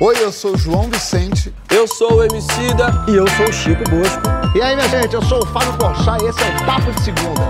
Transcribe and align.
Oi, 0.00 0.14
eu 0.22 0.30
sou 0.30 0.54
o 0.54 0.56
João 0.56 0.88
Vicente. 0.88 1.52
Eu 1.68 1.88
sou 1.88 2.18
o 2.18 2.22
Emicida. 2.22 2.86
E 3.08 3.16
eu 3.16 3.26
sou 3.30 3.48
o 3.48 3.52
Chico 3.52 3.82
Bosco. 3.90 4.22
E 4.56 4.62
aí, 4.62 4.76
minha 4.76 4.88
gente, 4.88 5.12
eu 5.12 5.22
sou 5.22 5.42
o 5.42 5.46
Fábio 5.46 5.76
Porchat 5.76 6.22
e 6.22 6.28
esse 6.28 6.40
é 6.40 6.56
o 6.56 6.64
Papo 6.64 6.92
de 6.92 7.02
Segunda. 7.02 7.42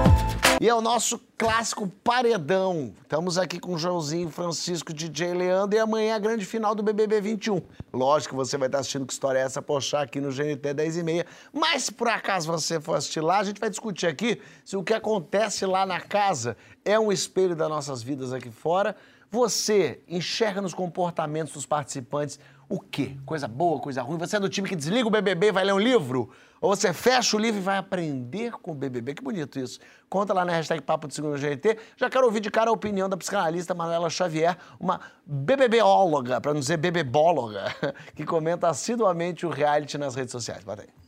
E 0.59 0.67
é 0.67 0.75
o 0.75 0.81
nosso 0.81 1.21
clássico 1.37 1.87
paredão. 2.03 2.95
Estamos 3.03 3.37
aqui 3.37 3.61
com 3.61 3.75
o 3.75 3.79
Joãozinho, 3.79 4.31
Francisco, 4.31 4.95
DJ 4.95 5.35
Leandro 5.35 5.77
e 5.77 5.79
amanhã 5.79 6.17
a 6.17 6.19
grande 6.19 6.47
final 6.47 6.75
do 6.75 6.82
BBB 6.82 7.21
21. 7.21 7.61
Lógico 7.93 8.30
que 8.30 8.37
você 8.37 8.57
vai 8.57 8.69
estar 8.69 8.79
assistindo 8.79 9.05
que 9.05 9.12
história 9.12 9.39
é 9.39 9.43
essa, 9.43 9.61
Porchat, 9.61 10.05
aqui 10.05 10.19
no 10.19 10.30
GNT 10.30 10.73
10 10.73 10.96
e 10.96 11.03
meia. 11.03 11.27
Mas 11.53 11.85
se 11.85 11.93
por 11.93 12.09
acaso 12.09 12.51
você 12.51 12.80
for 12.80 12.96
assistir 12.96 13.21
lá, 13.21 13.41
a 13.41 13.45
gente 13.45 13.61
vai 13.61 13.69
discutir 13.69 14.07
aqui 14.07 14.41
se 14.65 14.75
o 14.75 14.83
que 14.83 14.95
acontece 14.95 15.67
lá 15.67 15.85
na 15.85 16.01
casa 16.01 16.57
é 16.83 16.99
um 16.99 17.12
espelho 17.12 17.55
das 17.55 17.69
nossas 17.69 18.03
vidas 18.03 18.33
aqui 18.33 18.51
fora. 18.51 18.96
Você 19.31 20.01
enxerga 20.09 20.63
nos 20.63 20.73
comportamentos 20.73 21.53
dos 21.53 21.67
participantes 21.67 22.39
o 22.69 22.81
quê? 22.81 23.17
Coisa 23.25 23.49
boa, 23.49 23.81
coisa 23.81 24.03
ruim? 24.03 24.19
Você 24.19 24.36
é 24.36 24.41
do 24.41 24.49
time 24.49 24.69
que 24.69 24.77
desliga 24.77 25.07
o 25.09 25.11
BBB 25.11 25.49
e 25.49 25.53
vai 25.53 25.64
ler 25.64 25.73
um 25.73 25.79
livro? 25.79 26.31
Ou 26.61 26.75
você 26.75 26.93
fecha 26.93 27.36
o 27.36 27.41
livro 27.41 27.61
e 27.61 27.63
vai 27.63 27.79
aprender 27.79 28.53
com 28.53 28.72
o 28.72 28.75
BBB? 28.75 29.14
Que 29.14 29.22
bonito 29.22 29.59
isso. 29.59 29.79
Conta 30.09 30.35
lá 30.35 30.45
na 30.45 30.53
hashtag 30.53 30.83
Papo 30.83 31.09
de 31.09 31.14
Segundo 31.14 31.36
GT. 31.36 31.79
Já 31.96 32.11
quero 32.11 32.27
ouvir 32.27 32.41
de 32.41 32.50
cara 32.50 32.70
a 32.70 32.72
opinião 32.72 33.09
da 33.09 33.17
psicanalista 33.17 33.75
Manuela 33.75 34.11
Xavier, 34.11 34.56
uma 34.78 35.00
BBBóloga, 35.25 36.41
para 36.41 36.53
não 36.53 36.61
dizer 36.61 36.77
bebebóloga, 36.77 37.75
que 38.14 38.25
comenta 38.25 38.69
assiduamente 38.69 39.47
o 39.47 39.50
reality 39.50 39.97
nas 39.97 40.14
redes 40.14 40.33
sociais. 40.33 40.64
Bota 40.64 40.83
aí. 40.83 41.08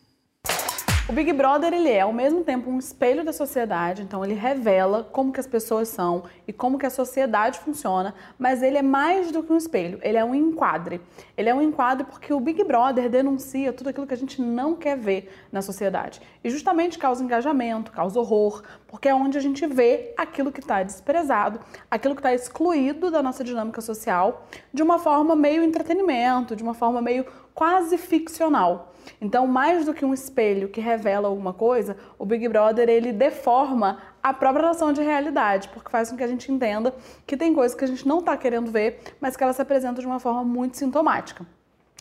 O 1.10 1.12
Big 1.12 1.32
Brother 1.32 1.74
ele 1.74 1.88
é 1.88 2.02
ao 2.02 2.12
mesmo 2.12 2.45
tempo 2.45 2.70
um 2.70 2.78
espelho 2.78 3.24
da 3.24 3.32
sociedade, 3.32 4.00
então 4.00 4.24
ele 4.24 4.34
revela 4.34 5.02
como 5.02 5.33
que 5.33 5.41
as 5.41 5.46
pessoas 5.48 5.88
são 5.88 6.23
e 6.46 6.52
como 6.52 6.78
que 6.78 6.86
a 6.86 6.91
sociedade 6.91 7.59
funciona, 7.59 8.14
mas 8.38 8.62
ele 8.62 8.78
é 8.78 8.83
mais 8.83 9.33
do 9.33 9.42
que 9.42 9.52
um 9.52 9.56
espelho, 9.56 9.98
ele 10.02 10.16
é 10.16 10.24
um 10.24 10.33
enquadre. 10.36 11.00
Ele 11.36 11.48
é 11.48 11.55
um 11.55 11.60
enquadre 11.60 12.05
porque 12.05 12.33
o 12.33 12.38
Big 12.38 12.62
Brother 12.62 13.10
denuncia 13.10 13.72
tudo 13.72 13.91
aquilo 13.91 14.06
que 14.06 14.14
a 14.14 14.16
gente 14.16 14.41
não 14.41 14.77
quer 14.77 14.97
ver 14.97 15.36
na 15.50 15.61
sociedade. 15.61 16.22
E 16.44 16.48
justamente 16.48 16.97
causa 16.97 17.25
engajamento, 17.25 17.91
causa 17.91 18.20
horror, 18.20 18.62
porque 18.91 19.08
é 19.08 19.14
onde 19.14 19.38
a 19.38 19.41
gente 19.41 19.64
vê 19.69 20.12
aquilo 20.16 20.50
que 20.50 20.58
está 20.58 20.83
desprezado, 20.83 21.60
aquilo 21.88 22.14
que 22.16 22.19
está 22.19 22.34
excluído 22.34 23.08
da 23.08 23.22
nossa 23.22 23.44
dinâmica 23.44 23.80
social, 23.80 24.48
de 24.74 24.82
uma 24.82 24.98
forma 24.98 25.36
meio 25.36 25.62
entretenimento, 25.62 26.56
de 26.56 26.62
uma 26.64 26.74
forma 26.74 27.00
meio 27.00 27.24
quase 27.55 27.97
ficcional. 27.97 28.92
Então, 29.20 29.47
mais 29.47 29.86
do 29.86 29.94
que 29.94 30.05
um 30.05 30.12
espelho 30.12 30.69
que 30.69 30.80
revela 30.80 31.28
alguma 31.28 31.52
coisa, 31.52 31.97
o 32.19 32.27
Big 32.27 32.48
Brother 32.48 32.88
ele 32.88 33.12
deforma 33.12 33.98
a 34.20 34.34
própria 34.34 34.66
noção 34.66 34.92
de 34.92 35.00
realidade, 35.02 35.69
porque 35.69 35.88
faz 35.88 36.10
com 36.10 36.16
que 36.16 36.25
a 36.25 36.28
gente 36.28 36.50
entenda 36.50 36.92
que 37.25 37.36
tem 37.36 37.54
coisas 37.54 37.78
que 37.78 37.84
a 37.84 37.88
gente 37.88 38.06
não 38.06 38.19
está 38.19 38.36
querendo 38.36 38.72
ver, 38.72 39.00
mas 39.20 39.36
que 39.36 39.44
elas 39.44 39.54
se 39.54 39.62
apresentam 39.62 40.00
de 40.00 40.06
uma 40.06 40.19
forma 40.19 40.42
muito 40.42 40.77
sintomática. 40.77 41.47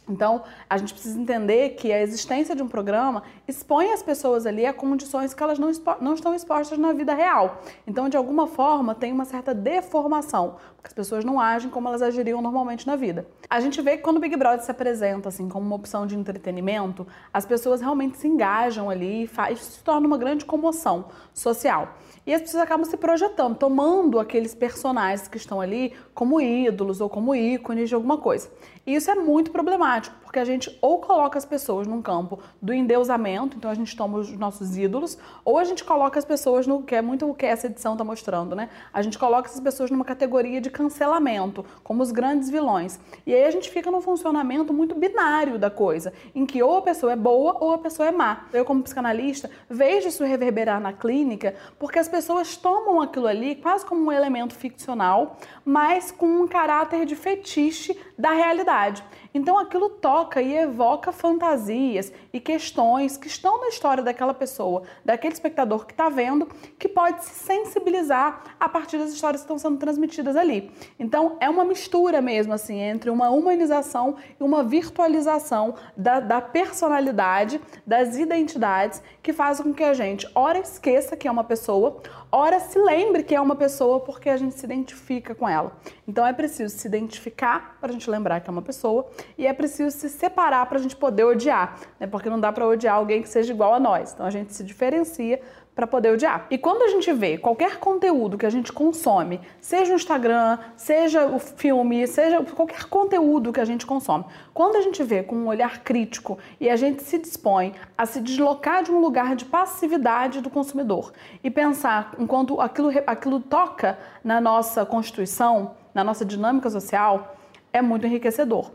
Então, 0.09 0.41
a 0.67 0.77
gente 0.77 0.91
precisa 0.91 1.19
entender 1.19 1.69
que 1.71 1.93
a 1.93 2.01
existência 2.01 2.55
de 2.55 2.63
um 2.63 2.67
programa 2.67 3.21
expõe 3.47 3.93
as 3.93 4.01
pessoas 4.01 4.47
ali 4.47 4.65
a 4.65 4.73
condições 4.73 5.33
que 5.35 5.43
elas 5.43 5.59
não, 5.59 5.71
não 6.01 6.15
estão 6.15 6.33
expostas 6.33 6.79
na 6.79 6.91
vida 6.91 7.13
real. 7.13 7.61
Então, 7.85 8.09
de 8.09 8.17
alguma 8.17 8.47
forma, 8.47 8.95
tem 8.95 9.13
uma 9.13 9.25
certa 9.25 9.53
deformação, 9.53 10.55
porque 10.75 10.87
as 10.87 10.93
pessoas 10.93 11.23
não 11.23 11.39
agem 11.39 11.69
como 11.69 11.87
elas 11.87 12.01
agiriam 12.01 12.41
normalmente 12.41 12.87
na 12.87 12.95
vida. 12.95 13.27
A 13.47 13.59
gente 13.59 13.79
vê 13.81 13.97
que 13.97 14.03
quando 14.03 14.17
o 14.17 14.19
Big 14.19 14.35
Brother 14.35 14.65
se 14.65 14.71
apresenta 14.71 15.29
assim 15.29 15.47
como 15.47 15.65
uma 15.65 15.75
opção 15.75 16.07
de 16.07 16.15
entretenimento, 16.15 17.05
as 17.31 17.45
pessoas 17.45 17.79
realmente 17.79 18.17
se 18.17 18.27
engajam 18.27 18.89
ali 18.89 19.23
e 19.23 19.27
faz, 19.27 19.59
se 19.59 19.83
torna 19.83 20.07
uma 20.07 20.17
grande 20.17 20.43
comoção 20.43 21.05
social. 21.33 21.95
E 22.29 22.33
as 22.35 22.43
pessoas 22.43 22.61
acabam 22.61 22.85
se 22.85 22.95
projetando, 22.95 23.57
tomando 23.57 24.19
aqueles 24.19 24.53
personagens 24.53 25.27
que 25.27 25.35
estão 25.35 25.59
ali 25.59 25.95
como 26.13 26.39
ídolos 26.39 27.01
ou 27.01 27.09
como 27.09 27.33
ícones 27.33 27.89
de 27.89 27.95
alguma 27.95 28.19
coisa. 28.19 28.51
E 28.85 28.93
isso 28.93 29.09
é 29.09 29.15
muito 29.15 29.49
problemático, 29.49 30.15
porque 30.29 30.37
a 30.37 30.45
gente 30.45 30.77
ou 30.79 30.99
coloca 30.99 31.39
as 31.39 31.43
pessoas 31.43 31.87
num 31.87 32.03
campo 32.03 32.37
do 32.61 32.71
endeusamento, 32.71 33.57
então 33.57 33.71
a 33.71 33.73
gente 33.73 33.95
toma 33.97 34.19
os 34.19 34.29
nossos 34.37 34.77
ídolos, 34.77 35.17
ou 35.43 35.57
a 35.57 35.63
gente 35.63 35.83
coloca 35.83 36.19
as 36.19 36.23
pessoas 36.23 36.67
no 36.67 36.83
que 36.83 36.93
é 36.93 37.01
muito 37.01 37.27
o 37.27 37.33
que 37.33 37.47
essa 37.47 37.65
edição 37.65 37.93
está 37.93 38.03
mostrando, 38.03 38.55
né? 38.55 38.69
A 38.93 39.01
gente 39.01 39.17
coloca 39.17 39.49
essas 39.49 39.59
pessoas 39.59 39.89
numa 39.89 40.05
categoria 40.05 40.61
de 40.61 40.69
cancelamento, 40.69 41.65
como 41.83 42.03
os 42.03 42.11
grandes 42.11 42.47
vilões. 42.47 42.99
E 43.25 43.33
aí 43.33 43.43
a 43.43 43.49
gente 43.49 43.71
fica 43.71 43.89
num 43.89 44.01
funcionamento 44.01 44.71
muito 44.71 44.93
binário 44.93 45.57
da 45.57 45.71
coisa, 45.71 46.13
em 46.35 46.45
que 46.45 46.61
ou 46.61 46.77
a 46.77 46.83
pessoa 46.83 47.13
é 47.13 47.15
boa 47.15 47.57
ou 47.59 47.73
a 47.73 47.79
pessoa 47.79 48.07
é 48.07 48.11
má. 48.11 48.45
Eu, 48.53 48.63
como 48.63 48.83
psicanalista, 48.83 49.49
vejo 49.67 50.09
isso 50.09 50.23
reverberar 50.23 50.79
na 50.79 50.93
clínica, 50.93 51.55
porque 51.79 51.97
as 51.97 52.07
pessoas 52.07 52.55
tomam 52.55 53.01
aquilo 53.01 53.25
ali 53.25 53.55
quase 53.55 53.83
como 53.83 54.05
um 54.05 54.11
elemento 54.11 54.53
ficcional, 54.53 55.37
mas 55.65 56.11
com 56.11 56.27
um 56.27 56.47
caráter 56.47 57.03
de 57.03 57.15
fetiche 57.15 57.99
da 58.15 58.29
realidade. 58.29 59.03
Então 59.33 59.57
aquilo 59.59 59.89
toca 59.89 60.41
e 60.41 60.55
evoca 60.55 61.11
fantasias 61.11 62.11
e 62.33 62.39
questões 62.39 63.17
que 63.17 63.27
estão 63.27 63.61
na 63.61 63.67
história 63.67 64.03
daquela 64.03 64.33
pessoa, 64.33 64.83
daquele 65.05 65.33
espectador 65.33 65.85
que 65.85 65.93
está 65.93 66.09
vendo, 66.09 66.47
que 66.77 66.87
pode 66.87 67.23
se 67.23 67.33
sensibilizar 67.33 68.55
a 68.59 68.67
partir 68.67 68.97
das 68.97 69.11
histórias 69.11 69.41
que 69.41 69.45
estão 69.45 69.57
sendo 69.57 69.77
transmitidas 69.77 70.35
ali. 70.35 70.71
Então 70.99 71.37
é 71.39 71.49
uma 71.49 71.63
mistura 71.63 72.21
mesmo 72.21 72.53
assim 72.53 72.79
entre 72.79 73.09
uma 73.09 73.29
humanização 73.29 74.15
e 74.39 74.43
uma 74.43 74.63
virtualização 74.63 75.75
da, 75.95 76.19
da 76.19 76.41
personalidade, 76.41 77.61
das 77.85 78.17
identidades, 78.17 79.01
que 79.21 79.31
faz 79.31 79.59
com 79.59 79.73
que 79.73 79.83
a 79.83 79.93
gente 79.93 80.27
ora 80.33 80.59
esqueça 80.59 81.15
que 81.15 81.27
é 81.27 81.31
uma 81.31 81.43
pessoa, 81.43 82.01
ora 82.31 82.59
se 82.59 82.77
lembre 82.77 83.23
que 83.23 83.33
é 83.33 83.41
uma 83.41 83.55
pessoa 83.55 83.99
porque 83.99 84.29
a 84.29 84.37
gente 84.37 84.55
se 84.55 84.65
identifica 84.65 85.33
com 85.33 85.47
ela. 85.47 85.71
Então 86.07 86.25
é 86.25 86.33
preciso 86.33 86.75
se 86.75 86.87
identificar 86.87 87.77
para 87.79 87.89
a 87.89 87.91
gente 87.91 88.09
lembrar 88.09 88.39
que 88.41 88.49
é 88.49 88.51
uma 88.51 88.61
pessoa 88.61 89.07
e 89.37 89.47
é 89.47 89.53
preciso 89.53 89.95
se 89.95 90.09
separar 90.09 90.65
para 90.67 90.77
a 90.77 90.81
gente 90.81 90.95
poder 90.95 91.23
odiar, 91.23 91.79
né? 91.99 92.07
porque 92.07 92.29
não 92.29 92.39
dá 92.39 92.51
para 92.51 92.67
odiar 92.67 92.95
alguém 92.95 93.21
que 93.21 93.29
seja 93.29 93.51
igual 93.51 93.73
a 93.73 93.79
nós. 93.79 94.13
Então 94.13 94.25
a 94.25 94.31
gente 94.31 94.53
se 94.53 94.63
diferencia 94.63 95.41
para 95.79 95.87
poder 95.87 96.11
odiar. 96.11 96.45
E 96.49 96.57
quando 96.57 96.81
a 96.81 96.89
gente 96.89 97.09
vê 97.13 97.37
qualquer 97.37 97.77
conteúdo 97.77 98.37
que 98.37 98.45
a 98.45 98.49
gente 98.49 98.73
consome, 98.73 99.39
seja 99.61 99.93
o 99.93 99.95
Instagram, 99.95 100.59
seja 100.75 101.25
o 101.25 101.39
filme, 101.39 102.05
seja 102.05 102.43
qualquer 102.43 102.83
conteúdo 102.83 103.53
que 103.53 103.61
a 103.61 103.65
gente 103.65 103.85
consome, 103.85 104.25
quando 104.53 104.75
a 104.75 104.81
gente 104.81 105.01
vê 105.01 105.23
com 105.23 105.37
um 105.37 105.47
olhar 105.47 105.81
crítico 105.81 106.37
e 106.59 106.69
a 106.69 106.75
gente 106.75 107.01
se 107.03 107.17
dispõe 107.17 107.73
a 107.97 108.05
se 108.05 108.19
deslocar 108.19 108.83
de 108.83 108.91
um 108.91 108.99
lugar 108.99 109.37
de 109.37 109.45
passividade 109.45 110.41
do 110.41 110.49
consumidor 110.49 111.13
e 111.41 111.49
pensar 111.49 112.13
enquanto 112.19 112.59
aquilo, 112.59 112.91
aquilo 113.07 113.39
toca 113.39 113.97
na 114.21 114.41
nossa 114.41 114.85
constituição, 114.85 115.77
na 115.93 116.03
nossa 116.03 116.25
dinâmica 116.25 116.69
social, 116.69 117.37
é 117.71 117.81
muito 117.81 118.05
enriquecedor. 118.05 118.69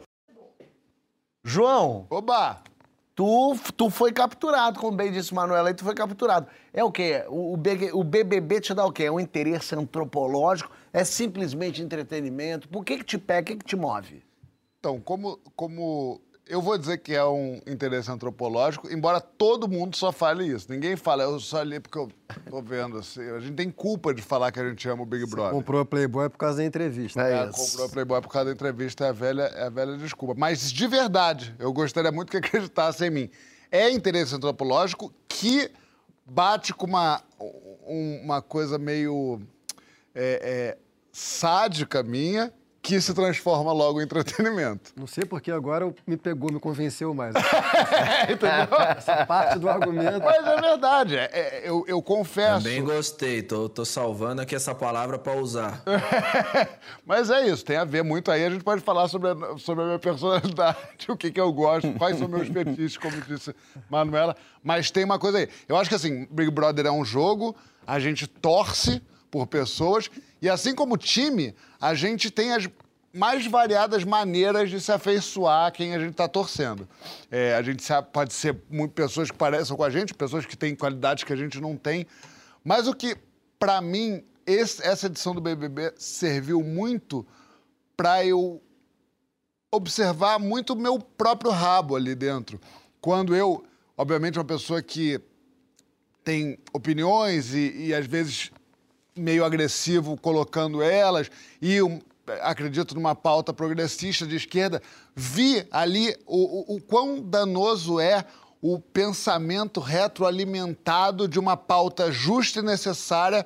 João. 1.44 2.06
Oba! 2.08 2.62
Tu, 3.14 3.56
tu 3.76 3.90
foi 3.90 4.12
capturado, 4.12 4.80
como 4.80 4.96
bem 4.96 5.12
disse 5.12 5.32
Manuela, 5.32 5.68
aí 5.68 5.74
tu 5.74 5.84
foi 5.84 5.94
capturado. 5.94 6.48
É 6.72 6.82
o 6.82 6.90
quê? 6.90 7.24
O, 7.28 7.52
o, 7.52 8.04
BBB 8.04 8.60
te 8.60 8.74
dá 8.74 8.84
o 8.84 8.90
quê? 8.90 9.04
É 9.04 9.12
um 9.12 9.20
interesse 9.20 9.74
antropológico? 9.76 10.72
É 10.92 11.04
simplesmente 11.04 11.80
entretenimento? 11.80 12.68
Por 12.68 12.84
que 12.84 12.98
que 12.98 13.04
te 13.04 13.16
pega? 13.16 13.42
O 13.42 13.44
que 13.44 13.56
que 13.56 13.64
te 13.64 13.76
move? 13.76 14.24
Então, 14.80 15.00
como, 15.00 15.38
como 15.54 16.20
eu 16.46 16.60
vou 16.60 16.76
dizer 16.76 16.98
que 16.98 17.14
é 17.14 17.24
um 17.24 17.60
interesse 17.66 18.10
antropológico, 18.10 18.92
embora 18.92 19.20
todo 19.20 19.66
mundo 19.66 19.96
só 19.96 20.12
fale 20.12 20.46
isso. 20.46 20.70
Ninguém 20.70 20.94
fala, 20.94 21.22
eu 21.22 21.40
só 21.40 21.62
li 21.62 21.80
porque 21.80 21.98
eu 21.98 22.10
tô 22.50 22.60
vendo 22.60 22.98
assim. 22.98 23.22
A 23.30 23.40
gente 23.40 23.54
tem 23.54 23.70
culpa 23.70 24.12
de 24.12 24.20
falar 24.20 24.52
que 24.52 24.60
a 24.60 24.68
gente 24.68 24.86
ama 24.88 25.02
o 25.02 25.06
Big 25.06 25.26
Brother. 25.26 25.52
Você 25.52 25.56
comprou 25.56 25.80
a 25.80 25.84
Playboy 25.86 26.28
por 26.28 26.38
causa 26.38 26.58
da 26.58 26.64
entrevista. 26.64 27.22
É, 27.22 27.44
é 27.44 27.50
comprou 27.50 27.86
a 27.86 27.88
Playboy 27.88 28.20
por 28.20 28.28
causa 28.28 28.46
da 28.46 28.52
entrevista, 28.52 29.06
é 29.06 29.08
a 29.08 29.12
velha, 29.12 29.42
é 29.42 29.66
a 29.66 29.70
velha 29.70 29.96
desculpa. 29.96 30.34
Mas 30.36 30.70
de 30.70 30.86
verdade, 30.86 31.54
eu 31.58 31.72
gostaria 31.72 32.12
muito 32.12 32.30
que 32.30 32.36
acreditasse 32.38 33.06
em 33.06 33.10
mim. 33.10 33.30
É 33.70 33.90
interesse 33.90 34.34
antropológico 34.34 35.12
que 35.26 35.70
bate 36.26 36.74
com 36.74 36.86
uma, 36.86 37.22
uma 37.86 38.42
coisa 38.42 38.78
meio 38.78 39.40
é, 40.14 40.40
é, 40.74 40.78
sádica 41.10 42.02
minha, 42.02 42.52
que 42.84 43.00
se 43.00 43.14
transforma 43.14 43.72
logo 43.72 43.98
em 43.98 44.04
entretenimento. 44.04 44.92
Não 44.94 45.06
sei 45.06 45.24
porque 45.24 45.50
agora 45.50 45.90
me 46.06 46.18
pegou, 46.18 46.52
me 46.52 46.60
convenceu 46.60 47.14
mais. 47.14 47.34
entendeu? 48.28 48.78
Essa 48.94 49.24
parte 49.24 49.58
do 49.58 49.70
argumento. 49.70 50.22
Mas 50.22 50.46
é 50.46 50.60
verdade, 50.60 51.16
é, 51.16 51.30
é, 51.32 51.62
eu, 51.64 51.82
eu 51.88 52.02
confesso. 52.02 52.62
Também 52.62 52.84
gostei, 52.84 53.42
tô, 53.42 53.70
tô 53.70 53.86
salvando 53.86 54.42
aqui 54.42 54.54
essa 54.54 54.74
palavra 54.74 55.18
para 55.18 55.34
usar. 55.40 55.82
Mas 57.06 57.30
é 57.30 57.48
isso, 57.48 57.64
tem 57.64 57.78
a 57.78 57.86
ver 57.86 58.04
muito 58.04 58.30
aí. 58.30 58.44
A 58.44 58.50
gente 58.50 58.62
pode 58.62 58.82
falar 58.82 59.08
sobre 59.08 59.30
a, 59.30 59.56
sobre 59.56 59.82
a 59.82 59.86
minha 59.86 59.98
personalidade, 59.98 60.78
o 61.08 61.16
que, 61.16 61.30
que 61.30 61.40
eu 61.40 61.50
gosto, 61.54 61.90
quais 61.94 62.18
são 62.18 62.28
meus 62.28 62.48
fetiches, 62.48 62.98
como 62.98 63.18
disse 63.22 63.56
Manuela. 63.88 64.36
Mas 64.62 64.90
tem 64.90 65.04
uma 65.04 65.18
coisa 65.18 65.38
aí. 65.38 65.48
Eu 65.66 65.78
acho 65.78 65.88
que 65.88 65.96
assim, 65.96 66.28
Big 66.30 66.50
Brother 66.50 66.84
é 66.84 66.92
um 66.92 67.04
jogo, 67.04 67.56
a 67.86 67.98
gente 67.98 68.26
torce 68.26 69.00
por 69.34 69.48
pessoas. 69.48 70.08
E 70.40 70.48
assim 70.48 70.76
como 70.76 70.96
time, 70.96 71.56
a 71.80 71.92
gente 71.92 72.30
tem 72.30 72.52
as 72.52 72.68
mais 73.12 73.44
variadas 73.48 74.04
maneiras 74.04 74.70
de 74.70 74.80
se 74.80 74.92
afeiçoar 74.92 75.66
a 75.66 75.70
quem 75.72 75.92
a 75.92 75.98
gente 75.98 76.12
está 76.12 76.28
torcendo. 76.28 76.88
É, 77.28 77.56
a 77.56 77.62
gente 77.62 77.84
pode 78.12 78.32
ser 78.32 78.54
pessoas 78.94 79.32
que 79.32 79.36
parecem 79.36 79.76
com 79.76 79.82
a 79.82 79.90
gente, 79.90 80.14
pessoas 80.14 80.46
que 80.46 80.56
têm 80.56 80.76
qualidades 80.76 81.24
que 81.24 81.32
a 81.32 81.36
gente 81.36 81.60
não 81.60 81.76
tem. 81.76 82.06
Mas 82.62 82.86
o 82.86 82.94
que, 82.94 83.16
para 83.58 83.80
mim, 83.80 84.22
esse, 84.46 84.80
essa 84.86 85.06
edição 85.06 85.34
do 85.34 85.40
BBB 85.40 85.92
serviu 85.96 86.62
muito 86.62 87.26
para 87.96 88.24
eu 88.24 88.62
observar 89.72 90.38
muito 90.38 90.74
o 90.74 90.76
meu 90.76 91.00
próprio 91.00 91.50
rabo 91.50 91.96
ali 91.96 92.14
dentro. 92.14 92.60
Quando 93.00 93.34
eu, 93.34 93.64
obviamente, 93.96 94.38
uma 94.38 94.44
pessoa 94.44 94.80
que 94.80 95.20
tem 96.22 96.56
opiniões 96.72 97.52
e, 97.52 97.86
e 97.86 97.94
às 97.94 98.06
vezes 98.06 98.52
meio 99.16 99.44
agressivo 99.44 100.16
colocando 100.16 100.82
elas 100.82 101.30
e 101.60 101.80
um, 101.80 102.00
acredito 102.42 102.94
numa 102.94 103.14
pauta 103.14 103.52
progressista 103.52 104.26
de 104.26 104.36
esquerda, 104.36 104.82
vi 105.14 105.66
ali 105.70 106.16
o, 106.26 106.74
o, 106.74 106.76
o 106.76 106.80
quão 106.80 107.20
danoso 107.20 108.00
é 108.00 108.24
o 108.60 108.80
pensamento 108.80 109.78
retroalimentado 109.78 111.28
de 111.28 111.38
uma 111.38 111.56
pauta 111.56 112.10
justa 112.10 112.60
e 112.60 112.62
necessária 112.62 113.44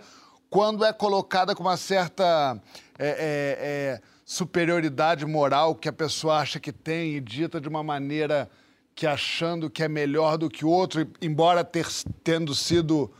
quando 0.48 0.84
é 0.84 0.92
colocada 0.92 1.54
com 1.54 1.62
uma 1.64 1.76
certa 1.76 2.60
é, 2.98 3.08
é, 3.08 3.16
é, 3.18 4.00
superioridade 4.24 5.26
moral 5.26 5.74
que 5.74 5.88
a 5.88 5.92
pessoa 5.92 6.38
acha 6.38 6.60
que 6.60 6.72
tem 6.72 7.16
e 7.16 7.20
dita 7.20 7.60
de 7.60 7.68
uma 7.68 7.82
maneira 7.82 8.48
que 8.94 9.06
achando 9.06 9.68
que 9.68 9.82
é 9.82 9.88
melhor 9.88 10.38
do 10.38 10.48
que 10.48 10.64
o 10.64 10.68
outro, 10.68 11.06
embora 11.20 11.62
ter, 11.62 11.86
tendo 12.24 12.54
sido 12.54 13.10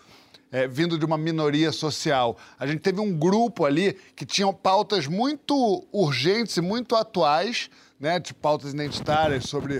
é, 0.51 0.67
vindo 0.67 0.99
de 0.99 1.05
uma 1.05 1.19
minoria 1.19 1.73
social. 1.73 2.37
A 2.59 2.67
gente 2.67 2.81
teve 2.81 3.01
um 3.01 3.17
grupo 3.17 3.65
ali 3.65 3.95
que 4.15 4.25
tinham 4.25 4.53
pautas 4.53 5.07
muito 5.07 5.87
urgentes 5.93 6.57
e 6.57 6.61
muito 6.61 6.95
atuais, 6.97 7.71
né, 7.99 8.19
de 8.19 8.33
pautas 8.33 8.73
identitárias 8.73 9.45
sobre, 9.45 9.79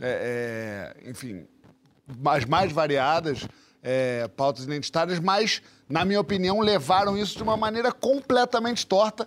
é, 0.00 0.94
é, 1.04 1.10
enfim, 1.10 1.46
as 2.26 2.44
mais 2.44 2.72
variadas 2.72 3.46
é, 3.82 4.28
pautas 4.28 4.64
identitárias, 4.64 5.18
mas, 5.18 5.62
na 5.88 6.04
minha 6.04 6.20
opinião, 6.20 6.60
levaram 6.60 7.16
isso 7.16 7.36
de 7.36 7.42
uma 7.42 7.56
maneira 7.56 7.92
completamente 7.92 8.86
torta. 8.86 9.26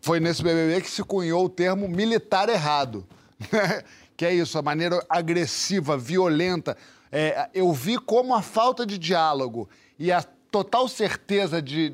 Foi 0.00 0.20
nesse 0.20 0.42
BBB 0.42 0.80
que 0.82 0.90
se 0.90 1.02
cunhou 1.02 1.46
o 1.46 1.48
termo 1.48 1.88
militar 1.88 2.48
errado. 2.48 3.06
né? 3.50 3.82
que 4.16 4.24
é 4.24 4.32
isso, 4.32 4.58
a 4.58 4.62
maneira 4.62 5.04
agressiva, 5.08 5.96
violenta. 5.96 6.76
É, 7.10 7.48
eu 7.54 7.72
vi 7.72 7.98
como 7.98 8.34
a 8.34 8.42
falta 8.42 8.86
de 8.86 8.98
diálogo 8.98 9.68
e 9.98 10.12
a 10.12 10.22
total 10.50 10.88
certeza 10.88 11.60
de, 11.60 11.92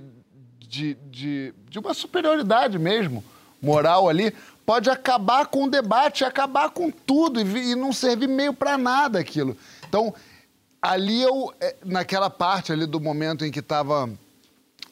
de, 0.59 0.95
de, 1.11 1.55
de 1.69 1.79
uma 1.79 1.95
superioridade 1.95 2.79
mesmo, 2.79 3.25
moral 3.61 4.09
ali, 4.09 4.35
pode 4.65 4.89
acabar 4.89 5.47
com 5.47 5.65
o 5.65 5.71
debate, 5.71 6.25
acabar 6.25 6.71
com 6.71 6.91
tudo 6.91 7.41
e, 7.41 7.73
e 7.73 7.75
não 7.75 7.93
servir 7.93 8.29
meio 8.29 8.55
para 8.55 8.79
nada 8.79 9.19
aquilo. 9.19 9.57
Então, 9.89 10.15
ali 10.81 11.23
eu, 11.23 11.53
é, 11.61 11.77
naquela 11.85 12.31
parte 12.31 12.73
ali 12.73 12.87
do 12.87 13.01
momento 13.01 13.45
em 13.45 13.51
que 13.51 13.59
estava 13.59 14.09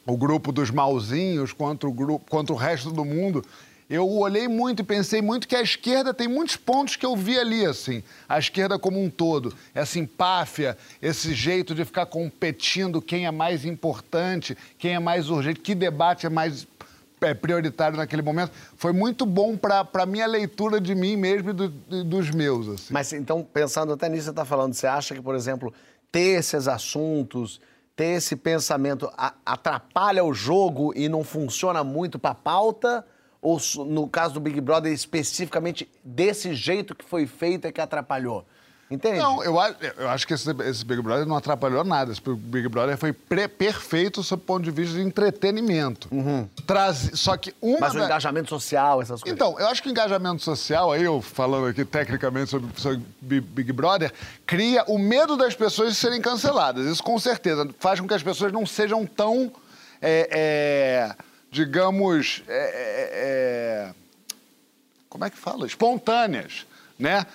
o 0.07 0.17
grupo 0.17 0.51
dos 0.51 0.71
malzinhos 0.71 1.53
contra 1.53 1.89
o, 1.89 1.93
grupo, 1.93 2.29
contra 2.31 2.55
o 2.55 2.59
resto 2.59 2.91
do 2.91 3.05
mundo, 3.05 3.45
eu 3.89 4.07
olhei 4.07 4.47
muito 4.49 4.81
e 4.81 4.85
pensei 4.85 5.23
muito 5.23 5.49
que 5.49 5.57
a 5.57 5.63
esquerda 5.63 6.13
tem 6.13 6.29
muitos 6.29 6.57
pontos 6.57 6.95
que 6.95 7.07
eu 7.07 7.17
vi 7.17 7.39
ali, 7.39 7.65
assim. 7.65 8.03
A 8.29 8.39
esquerda 8.39 8.79
como 8.79 9.03
um 9.03 9.09
todo. 9.09 9.55
Essa 9.75 9.99
empáfia, 9.99 10.77
esse 11.01 11.33
jeito 11.33 11.75
de 11.75 11.87
ficar 11.87 12.05
competindo 12.05 13.01
quem 13.01 13.25
é 13.25 13.31
mais 13.31 13.65
importante, 13.65 14.57
quem 14.79 14.95
é 14.95 14.99
mais 14.99 15.31
urgente, 15.31 15.61
que 15.61 15.75
debate 15.75 16.27
é 16.27 16.29
mais 16.29 16.67
é, 17.23 17.33
prioritário 17.33 17.97
naquele 17.97 18.21
momento. 18.21 18.53
Foi 18.77 18.93
muito 18.93 19.25
bom 19.25 19.57
para 19.57 19.89
a 19.91 20.07
minha 20.07 20.27
leitura 20.27 20.79
de 20.81 20.95
mim 20.95 21.17
mesmo 21.17 21.51
e 21.51 21.53
do, 21.55 21.69
dos 22.05 22.31
meus. 22.31 22.69
Assim. 22.69 22.93
Mas 22.93 23.13
então, 23.15 23.43
pensando 23.43 23.95
até 23.95 24.07
nisso 24.11 24.25
você 24.25 24.31
está 24.31 24.45
falando, 24.45 24.75
você 24.75 24.87
acha 24.87 25.15
que, 25.15 25.23
por 25.23 25.35
exemplo, 25.35 25.73
ter 26.13 26.39
esses 26.39 26.69
assuntos, 26.69 27.59
ter 27.97 28.17
esse 28.17 28.37
pensamento 28.37 29.11
atrapalha 29.47 30.23
o 30.23 30.35
jogo 30.35 30.93
e 30.95 31.09
não 31.09 31.25
funciona 31.25 31.83
muito 31.83 32.19
para 32.19 32.33
a 32.33 32.35
pauta? 32.35 33.05
Ou 33.41 33.61
no 33.87 34.09
caso 34.09 34.35
do 34.35 34.41
Big 34.41 34.61
Brother, 34.61 34.93
especificamente 34.93 35.89
desse 36.03 36.55
jeito 36.55 36.95
que 36.95 37.05
foi 37.05 37.27
feito 37.27 37.67
é 37.67 37.73
que 37.73 37.81
atrapalhou? 37.81 38.45
Entende? 38.91 39.19
Não, 39.19 39.45
eu, 39.45 39.55
eu 39.99 40.09
acho 40.09 40.27
que 40.27 40.33
esse, 40.33 40.51
esse, 40.63 40.83
Big 40.83 41.03
Brother 41.03 41.27
não 41.27 41.37
atrapalhou 41.37 41.85
nada. 41.85 42.11
Esse 42.11 42.23
Big 42.25 42.69
Brother 42.69 42.97
foi 42.97 43.13
perfeito 43.13 44.23
sob 44.23 44.43
o 44.43 44.47
ponto 44.47 44.65
de 44.65 44.71
vista 44.71 44.95
de 44.95 45.03
entretenimento. 45.03 46.09
Uhum. 46.11 46.49
Traz, 46.67 47.11
só 47.15 47.37
que 47.37 47.55
uma. 47.61 47.81
Mas 47.81 47.95
o 47.95 47.99
engajamento 47.99 48.49
social, 48.49 49.03
essas 49.03 49.23
coisas. 49.23 49.37
Então, 49.37 49.61
eu 49.61 49.67
acho 49.67 49.83
que 49.83 49.91
o 49.91 49.91
engajamento 49.91 50.43
social, 50.43 50.91
aí 50.91 51.05
eu 51.05 51.21
falando 51.21 51.67
aqui 51.67 51.85
tecnicamente 51.85 52.51
sobre, 52.51 52.81
sobre 52.81 53.03
Big 53.21 53.73
Brother, 53.73 54.11
cria 54.47 54.83
o 54.89 54.99
medo 54.99 55.37
das 55.37 55.55
pessoas 55.55 55.91
de 55.91 55.95
serem 55.95 56.23
canceladas. 56.23 56.87
Isso 56.87 57.03
com 57.03 57.19
certeza 57.19 57.69
faz 57.79 58.01
com 58.01 58.09
que 58.09 58.15
as 58.15 58.23
pessoas 58.23 58.51
não 58.53 58.65
sejam 58.65 59.05
tão. 59.05 59.53
É, 60.01 60.29
é 60.31 61.28
digamos, 61.51 62.43
é, 62.47 62.57
é, 62.57 63.11
é, 63.13 63.95
como 65.09 65.25
é 65.25 65.31
que 65.31 65.39
fala? 65.39 65.67
Espontâneas, 65.67 66.67
né? 66.99 67.27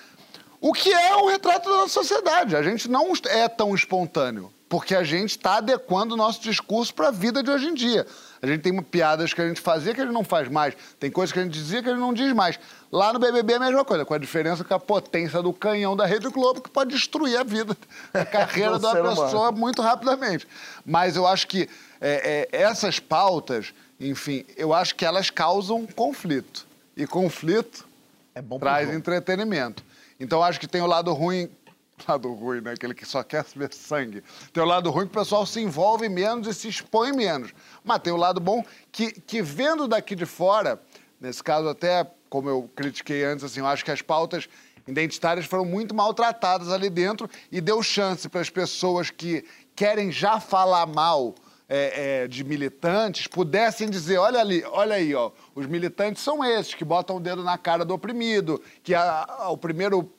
O 0.60 0.72
que 0.72 0.90
é 0.92 1.14
o 1.16 1.28
retrato 1.28 1.68
da 1.68 1.76
nossa 1.76 1.92
sociedade. 1.92 2.56
A 2.56 2.62
gente 2.62 2.88
não 2.88 3.12
é 3.26 3.48
tão 3.48 3.74
espontâneo, 3.74 4.50
porque 4.68 4.94
a 4.94 5.04
gente 5.04 5.30
está 5.30 5.58
adequando 5.58 6.14
o 6.14 6.16
nosso 6.16 6.40
discurso 6.40 6.94
para 6.94 7.08
a 7.08 7.10
vida 7.10 7.42
de 7.42 7.50
hoje 7.50 7.66
em 7.66 7.74
dia. 7.74 8.06
A 8.40 8.46
gente 8.46 8.62
tem 8.62 8.82
piadas 8.82 9.32
que 9.32 9.40
a 9.40 9.48
gente 9.48 9.60
fazia 9.60 9.94
que 9.94 10.00
a 10.00 10.04
gente 10.04 10.12
não 10.12 10.24
faz 10.24 10.48
mais, 10.48 10.74
tem 10.98 11.10
coisas 11.10 11.32
que 11.32 11.38
a 11.38 11.42
gente 11.42 11.52
dizia 11.52 11.82
que 11.82 11.88
a 11.88 11.92
gente 11.92 12.00
não 12.00 12.14
diz 12.14 12.32
mais. 12.32 12.58
Lá 12.90 13.12
no 13.12 13.18
BBB 13.18 13.54
é 13.54 13.56
a 13.56 13.60
mesma 13.60 13.84
coisa, 13.84 14.04
com 14.04 14.14
a 14.14 14.18
diferença 14.18 14.64
que 14.64 14.72
a 14.72 14.78
potência 14.78 15.42
do 15.42 15.52
canhão 15.52 15.96
da 15.96 16.06
Rede 16.06 16.28
Globo 16.28 16.60
que 16.60 16.70
pode 16.70 16.90
destruir 16.90 17.36
a 17.38 17.42
vida, 17.42 17.76
a 18.12 18.24
carreira 18.24 18.78
da 18.78 18.94
pessoa 18.94 19.50
muito 19.50 19.82
rapidamente. 19.82 20.46
Mas 20.84 21.16
eu 21.16 21.26
acho 21.26 21.46
que 21.46 21.68
é, 22.00 22.48
é, 22.52 22.62
essas 22.62 22.98
pautas 22.98 23.72
enfim, 24.10 24.44
eu 24.56 24.74
acho 24.74 24.94
que 24.94 25.04
elas 25.04 25.30
causam 25.30 25.86
conflito. 25.86 26.66
E 26.96 27.06
conflito 27.06 27.86
é 28.34 28.42
bom 28.42 28.58
traz 28.58 28.92
entretenimento. 28.92 29.82
Então, 30.20 30.42
acho 30.42 30.60
que 30.60 30.66
tem 30.66 30.82
o 30.82 30.86
lado 30.86 31.12
ruim. 31.12 31.48
Lado 32.08 32.32
ruim, 32.34 32.60
né? 32.60 32.72
Aquele 32.72 32.92
que 32.92 33.06
só 33.06 33.22
quer 33.22 33.44
ver 33.54 33.72
sangue. 33.72 34.22
Tem 34.52 34.60
o 34.60 34.66
lado 34.66 34.90
ruim 34.90 35.06
que 35.06 35.16
o 35.16 35.20
pessoal 35.20 35.46
se 35.46 35.60
envolve 35.60 36.08
menos 36.08 36.48
e 36.48 36.52
se 36.52 36.66
expõe 36.66 37.12
menos. 37.12 37.54
Mas 37.84 38.00
tem 38.00 38.12
o 38.12 38.16
lado 38.16 38.40
bom 38.40 38.64
que, 38.90 39.12
que 39.12 39.40
vendo 39.40 39.86
daqui 39.86 40.16
de 40.16 40.26
fora, 40.26 40.82
nesse 41.20 41.40
caso 41.40 41.68
até, 41.68 42.04
como 42.28 42.50
eu 42.50 42.68
critiquei 42.74 43.24
antes, 43.24 43.44
assim, 43.44 43.60
eu 43.60 43.66
acho 43.68 43.84
que 43.84 43.92
as 43.92 44.02
pautas 44.02 44.48
identitárias 44.88 45.46
foram 45.46 45.64
muito 45.64 45.94
maltratadas 45.94 46.68
ali 46.68 46.90
dentro 46.90 47.30
e 47.50 47.60
deu 47.60 47.80
chance 47.80 48.28
para 48.28 48.40
as 48.40 48.50
pessoas 48.50 49.08
que 49.08 49.44
querem 49.76 50.10
já 50.10 50.40
falar 50.40 50.86
mal 50.86 51.32
é, 51.68 52.22
é, 52.24 52.28
de 52.28 52.44
militantes 52.44 53.26
pudessem 53.26 53.88
dizer, 53.88 54.18
olha 54.18 54.40
ali, 54.40 54.62
olha 54.66 54.96
aí, 54.96 55.14
ó, 55.14 55.30
os 55.54 55.66
militantes 55.66 56.22
são 56.22 56.44
esses 56.44 56.74
que 56.74 56.84
botam 56.84 57.16
o 57.16 57.20
dedo 57.20 57.42
na 57.42 57.56
cara 57.56 57.84
do 57.84 57.94
oprimido, 57.94 58.62
que 58.82 58.94
a, 58.94 59.02
a, 59.02 59.52
a 59.52 59.56
primeiro 59.56 60.10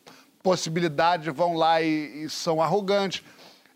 possibilidade 0.42 1.30
vão 1.32 1.56
lá 1.56 1.82
e, 1.82 2.24
e 2.24 2.30
são 2.30 2.62
arrogantes. 2.62 3.24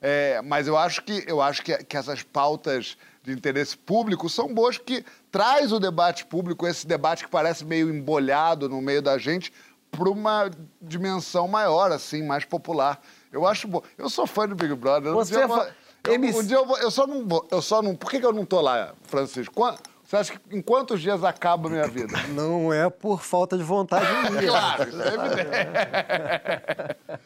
É, 0.01 0.41
mas 0.43 0.67
eu 0.67 0.77
acho 0.77 1.03
que 1.03 1.25
eu 1.27 1.41
acho 1.41 1.61
que, 1.61 1.75
que 1.83 1.97
essas 1.97 2.23
pautas 2.23 2.95
de 3.21 3.33
interesse 3.33 3.75
público 3.77 4.29
são 4.29 4.53
boas 4.53 4.77
porque 4.77 5.03
traz 5.29 5.73
o 5.73 5.79
debate 5.79 6.25
público, 6.25 6.65
esse 6.65 6.87
debate 6.87 7.25
que 7.25 7.29
parece 7.29 7.65
meio 7.65 7.93
embolhado 7.93 8.69
no 8.69 8.81
meio 8.81 9.01
da 9.01 9.17
gente, 9.17 9.51
para 9.91 10.09
uma 10.09 10.49
dimensão 10.81 11.47
maior, 11.47 11.91
assim, 11.91 12.23
mais 12.23 12.45
popular. 12.45 13.01
Eu 13.31 13.45
acho 13.45 13.67
bom. 13.67 13.81
Eu 13.97 14.09
sou 14.09 14.25
fã 14.25 14.47
do 14.47 14.55
Big 14.55 14.73
Brother. 14.75 15.11
Você, 15.13 15.39
é 15.39 15.47
vou... 15.47 15.67
Eu, 16.03 16.15
um 16.15 16.43
dia 16.43 16.57
eu, 16.57 16.65
vou, 16.65 16.77
eu 16.77 16.91
só 16.91 17.05
não 17.05 17.27
vou, 17.27 17.47
eu 17.51 17.61
só 17.61 17.81
não. 17.81 17.95
Por 17.95 18.09
que, 18.09 18.19
que 18.19 18.25
eu 18.25 18.33
não 18.33 18.45
tô 18.45 18.61
lá, 18.61 18.93
Francisco? 19.03 19.53
Quando, 19.53 19.79
você 20.09 20.17
acha 20.17 20.33
que 20.33 20.57
em 20.57 20.59
quantos 20.59 20.99
dias 21.01 21.23
acaba 21.23 21.67
a 21.67 21.71
minha 21.71 21.87
vida? 21.87 22.17
Não 22.33 22.73
é 22.73 22.89
por 22.89 23.21
falta 23.21 23.55
de 23.55 23.61
vontade 23.61 24.07
minha. 24.31 24.41
claro, 24.49 24.89
isso 24.89 25.01
é 25.03 25.13
evidente. 25.13 25.49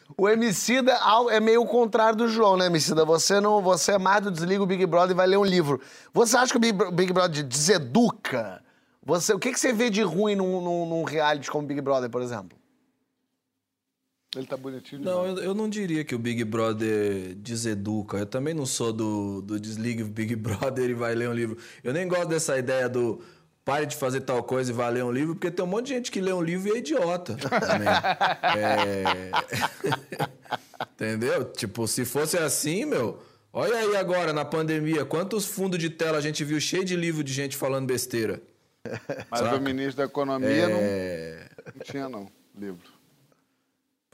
o 0.18 0.28
Emicida 0.28 0.94
é 1.30 1.40
meio 1.40 1.62
o 1.62 1.66
contrário 1.66 2.14
do 2.14 2.28
João, 2.28 2.58
né, 2.58 2.66
Emicida? 2.66 3.02
Você, 3.06 3.40
não, 3.40 3.62
você 3.62 3.92
é 3.92 3.98
mais 3.98 4.22
do 4.22 4.30
desliga 4.30 4.62
o 4.62 4.66
Big 4.66 4.84
Brother 4.84 5.12
e 5.12 5.14
vai 5.14 5.26
ler 5.26 5.38
um 5.38 5.44
livro. 5.46 5.80
Você 6.12 6.36
acha 6.36 6.52
que 6.52 6.58
o 6.58 6.92
Big, 6.92 7.10
Brother 7.10 7.42
deseduca? 7.42 8.62
Você, 9.02 9.32
o 9.32 9.38
que, 9.38 9.50
que 9.50 9.58
você 9.58 9.72
vê 9.72 9.88
de 9.88 10.02
ruim 10.02 10.34
num, 10.36 10.60
num, 10.60 10.84
num 10.84 11.04
reality 11.04 11.50
como 11.50 11.66
Big 11.66 11.80
Brother, 11.80 12.10
por 12.10 12.20
exemplo? 12.20 12.58
Ele 14.38 14.46
tá 14.46 14.56
bonitinho 14.56 15.02
Não, 15.02 15.26
eu, 15.26 15.38
eu, 15.38 15.54
não 15.54 15.68
diria 15.68 16.04
que 16.04 16.14
o 16.14 16.18
Big 16.18 16.42
Brother 16.44 17.34
deseduca. 17.36 18.18
Eu 18.18 18.26
também 18.26 18.54
não 18.54 18.66
sou 18.66 18.92
do, 18.92 19.40
do 19.42 19.60
desligue 19.60 20.02
o 20.02 20.08
Big 20.08 20.34
Brother 20.36 20.90
e 20.90 20.94
vai 20.94 21.14
ler 21.14 21.28
um 21.28 21.32
livro. 21.32 21.56
Eu 21.82 21.92
nem 21.92 22.06
gosto 22.06 22.28
dessa 22.28 22.58
ideia 22.58 22.88
do 22.88 23.22
pare 23.64 23.86
de 23.86 23.96
fazer 23.96 24.20
tal 24.20 24.42
coisa 24.42 24.70
e 24.70 24.74
vá 24.74 24.88
ler 24.88 25.04
um 25.04 25.10
livro, 25.10 25.34
porque 25.34 25.50
tem 25.50 25.64
um 25.64 25.68
monte 25.68 25.86
de 25.86 25.94
gente 25.94 26.10
que 26.10 26.20
lê 26.20 26.32
um 26.32 26.42
livro 26.42 26.68
e 26.68 26.72
é 26.72 26.78
idiota 26.78 27.34
é... 28.54 29.30
Entendeu? 30.92 31.44
Tipo, 31.44 31.88
se 31.88 32.04
fosse 32.04 32.36
assim, 32.36 32.84
meu... 32.84 33.22
Olha 33.56 33.76
aí 33.76 33.96
agora, 33.96 34.32
na 34.32 34.44
pandemia, 34.44 35.04
quantos 35.04 35.46
fundos 35.46 35.78
de 35.78 35.88
tela 35.88 36.18
a 36.18 36.20
gente 36.20 36.42
viu 36.44 36.60
cheio 36.60 36.84
de 36.84 36.96
livro 36.96 37.22
de 37.22 37.32
gente 37.32 37.56
falando 37.56 37.86
besteira. 37.86 38.42
Mas 39.30 39.40
Saca? 39.40 39.56
o 39.56 39.60
ministro 39.60 39.98
da 39.98 40.04
Economia 40.04 40.48
é... 40.48 41.48
não, 41.64 41.72
não 41.74 41.84
tinha, 41.84 42.08
não, 42.08 42.28
livro. 42.58 42.93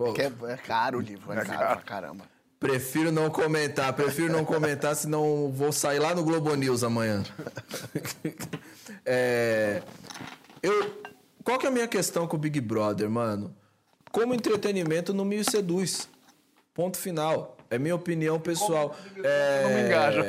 Pô, 0.01 0.15
é, 0.17 0.53
é, 0.53 0.57
caro 0.57 0.97
o 0.97 1.01
livro, 1.03 1.31
é, 1.31 1.43
é 1.43 1.45
caro, 1.45 1.59
caro 1.59 1.75
pra 1.75 1.83
caramba. 1.83 2.25
Prefiro 2.59 3.13
não 3.13 3.29
comentar, 3.29 3.93
prefiro 3.93 4.33
não 4.33 4.47
comentar, 4.47 4.97
senão 4.97 5.53
vou 5.53 5.71
sair 5.73 5.99
lá 5.99 6.15
no 6.15 6.25
Globo 6.25 6.55
News 6.55 6.83
amanhã. 6.83 7.23
é, 9.05 9.83
eu, 10.63 11.03
qual 11.45 11.59
que 11.59 11.67
é 11.67 11.69
a 11.69 11.73
minha 11.73 11.87
questão 11.87 12.27
com 12.27 12.35
o 12.35 12.39
Big 12.39 12.59
Brother, 12.63 13.11
mano? 13.11 13.55
Como 14.11 14.33
entretenimento 14.33 15.13
não 15.13 15.27
me 15.27 15.45
seduz. 15.45 16.09
Ponto 16.73 16.97
final. 16.97 17.59
É 17.69 17.79
minha 17.79 17.95
opinião 17.95 18.41
pessoal. 18.41 18.97
É... 19.23 19.63
Não 19.65 19.71
me 19.71 19.83
engaja. 19.83 20.25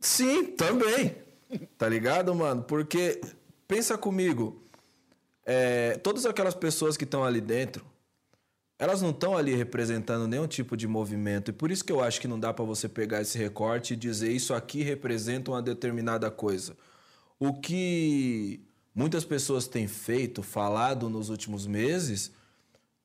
Sim, 0.00 0.44
também. 0.46 1.14
Tá 1.78 1.88
ligado, 1.88 2.34
mano? 2.34 2.64
Porque, 2.64 3.20
pensa 3.68 3.96
comigo, 3.96 4.67
é, 5.50 5.96
todas 5.96 6.26
aquelas 6.26 6.54
pessoas 6.54 6.94
que 6.94 7.04
estão 7.04 7.24
ali 7.24 7.40
dentro, 7.40 7.82
elas 8.78 9.00
não 9.00 9.08
estão 9.08 9.34
ali 9.34 9.54
representando 9.54 10.28
nenhum 10.28 10.46
tipo 10.46 10.76
de 10.76 10.86
movimento. 10.86 11.50
E 11.50 11.54
por 11.54 11.70
isso 11.70 11.82
que 11.82 11.90
eu 11.90 12.02
acho 12.02 12.20
que 12.20 12.28
não 12.28 12.38
dá 12.38 12.52
para 12.52 12.66
você 12.66 12.86
pegar 12.86 13.22
esse 13.22 13.38
recorte 13.38 13.94
e 13.94 13.96
dizer 13.96 14.30
isso 14.30 14.52
aqui 14.52 14.82
representa 14.82 15.50
uma 15.50 15.62
determinada 15.62 16.30
coisa. 16.30 16.76
O 17.40 17.54
que 17.54 18.60
muitas 18.94 19.24
pessoas 19.24 19.66
têm 19.66 19.88
feito, 19.88 20.42
falado 20.42 21.08
nos 21.08 21.30
últimos 21.30 21.66
meses, 21.66 22.30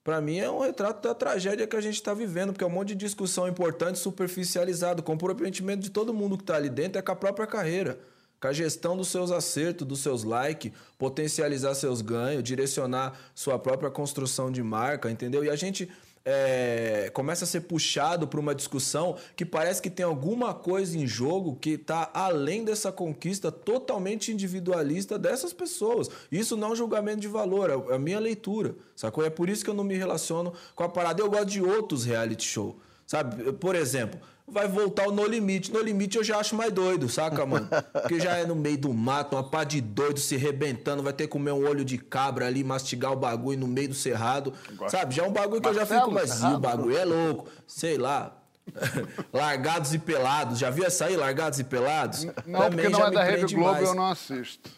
para 0.03 0.19
mim 0.19 0.39
é 0.39 0.51
um 0.51 0.59
retrato 0.59 1.01
da 1.07 1.15
tragédia 1.15 1.65
que 1.65 1.77
a 1.77 1.81
gente 1.81 1.95
está 1.95 2.13
vivendo, 2.13 2.51
porque 2.51 2.65
é 2.65 2.67
um 2.67 2.69
monte 2.69 2.89
de 2.89 2.95
discussão 2.95 3.47
importante 3.47 3.99
superficializado. 3.99 4.99
O 4.99 5.03
comprometimento 5.03 5.81
de 5.81 5.89
todo 5.89 6.13
mundo 6.13 6.35
que 6.35 6.43
está 6.43 6.57
ali 6.57 6.69
dentro 6.69 6.99
é 6.99 7.01
com 7.01 7.11
a 7.13 7.15
própria 7.15 7.47
carreira 7.47 7.97
com 8.43 8.49
a 8.49 8.51
gestão 8.51 8.97
dos 8.97 9.07
seus 9.07 9.31
acertos, 9.31 9.87
dos 9.87 10.01
seus 10.01 10.25
likes, 10.25 10.69
potencializar 10.97 11.73
seus 11.75 12.01
ganhos, 12.01 12.43
direcionar 12.43 13.17
sua 13.33 13.57
própria 13.57 13.89
construção 13.89 14.51
de 14.51 14.61
marca, 14.61 15.09
entendeu? 15.09 15.45
E 15.45 15.49
a 15.49 15.55
gente 15.55 15.89
é, 16.25 17.09
começa 17.13 17.45
a 17.45 17.47
ser 17.47 17.61
puxado 17.61 18.27
para 18.27 18.41
uma 18.41 18.53
discussão 18.53 19.15
que 19.37 19.45
parece 19.45 19.81
que 19.81 19.89
tem 19.89 20.05
alguma 20.05 20.53
coisa 20.53 20.97
em 20.97 21.07
jogo 21.07 21.55
que 21.55 21.69
está 21.69 22.11
além 22.13 22.65
dessa 22.65 22.91
conquista 22.91 23.49
totalmente 23.49 24.29
individualista 24.29 25.17
dessas 25.17 25.53
pessoas. 25.53 26.09
Isso 26.29 26.57
não 26.57 26.67
é 26.67 26.71
um 26.71 26.75
julgamento 26.75 27.21
de 27.21 27.29
valor, 27.29 27.69
é 27.69 27.95
a 27.95 27.99
minha 27.99 28.19
leitura, 28.19 28.75
sacou? 28.93 29.23
É 29.23 29.29
por 29.29 29.47
isso 29.47 29.63
que 29.63 29.69
eu 29.69 29.73
não 29.73 29.85
me 29.85 29.95
relaciono 29.95 30.51
com 30.75 30.83
a 30.83 30.89
parada. 30.89 31.21
Eu 31.21 31.29
gosto 31.29 31.45
de 31.45 31.61
outros 31.61 32.03
reality 32.03 32.43
show, 32.43 32.77
sabe? 33.07 33.53
Por 33.53 33.73
exemplo, 33.73 34.19
vai 34.47 34.67
voltar 34.67 35.07
o 35.07 35.11
No 35.11 35.25
Limite. 35.25 35.71
No 35.71 35.81
Limite 35.81 36.17
eu 36.17 36.23
já 36.23 36.37
acho 36.37 36.55
mais 36.55 36.71
doido, 36.71 37.09
saca, 37.09 37.45
mano? 37.45 37.67
Porque 37.91 38.19
já 38.19 38.35
é 38.37 38.45
no 38.45 38.55
meio 38.55 38.77
do 38.77 38.93
mato, 38.93 39.35
uma 39.35 39.43
pá 39.43 39.63
de 39.63 39.81
doido 39.81 40.19
se 40.19 40.35
rebentando, 40.37 41.01
vai 41.01 41.13
ter 41.13 41.23
que 41.23 41.29
comer 41.29 41.51
um 41.51 41.67
olho 41.67 41.83
de 41.83 41.97
cabra 41.97 42.47
ali, 42.47 42.63
mastigar 42.63 43.11
o 43.11 43.15
bagulho 43.15 43.59
no 43.59 43.67
meio 43.67 43.89
do 43.89 43.95
cerrado. 43.95 44.53
Sabe? 44.89 45.15
Já 45.15 45.23
é 45.23 45.27
um 45.27 45.31
bagulho 45.31 45.61
que 45.61 45.67
Marcelo, 45.67 45.85
eu 45.85 45.95
já 45.95 46.01
fico 46.01 46.11
mais. 46.13 46.29
Cerrado. 46.29 46.55
o 46.55 46.59
bagulho 46.59 46.97
é 46.97 47.05
louco. 47.05 47.49
Sei 47.67 47.97
lá. 47.97 48.37
Largados 49.33 49.93
e 49.93 49.99
Pelados. 49.99 50.59
Já 50.59 50.69
viu 50.69 50.85
essa 50.85 51.05
aí, 51.05 51.17
Largados 51.17 51.59
e 51.59 51.63
Pelados? 51.63 52.25
Não, 52.45 52.61
Também 52.61 52.85
porque 52.85 52.89
não 52.89 53.05
é 53.07 53.11
da 53.11 53.23
Rede 53.23 53.55
Globo, 53.55 53.71
mais. 53.71 53.87
eu 53.89 53.95
não 53.95 54.09
assisto. 54.09 54.69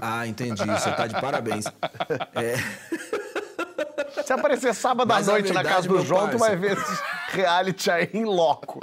Ah, 0.00 0.26
entendi. 0.26 0.64
Você 0.64 0.92
tá 0.92 1.06
de 1.06 1.20
parabéns. 1.20 1.64
É... 2.34 2.54
Se 4.24 4.32
aparecer 4.32 4.74
sábado 4.74 5.10
à 5.10 5.20
noite 5.20 5.44
verdade, 5.44 5.52
na 5.52 5.74
casa 5.74 5.88
do 5.88 6.00
João, 6.02 6.22
parça. 6.22 6.36
tu 6.36 6.40
vai 6.40 6.56
ver 6.56 6.76
esse 6.76 7.02
reality 7.36 7.90
aí 7.90 8.10
em 8.12 8.24
loco. 8.24 8.80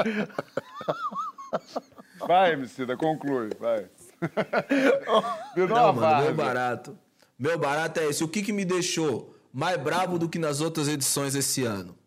Vai, 2.27 2.53
Emicida, 2.53 2.97
conclui, 2.97 3.49
vai. 3.59 3.87
Não, 5.55 5.93
mano, 5.93 6.23
meu 6.23 6.33
barato. 6.35 6.97
Meu 7.37 7.57
barato 7.57 7.99
é 7.99 8.07
esse. 8.07 8.23
O 8.23 8.27
que, 8.27 8.41
que 8.41 8.51
me 8.51 8.65
deixou 8.65 9.35
mais 9.53 9.77
bravo 9.77 10.19
do 10.19 10.27
que 10.27 10.37
nas 10.37 10.59
outras 10.61 10.87
edições 10.87 11.35
esse 11.35 11.63
ano? 11.63 11.97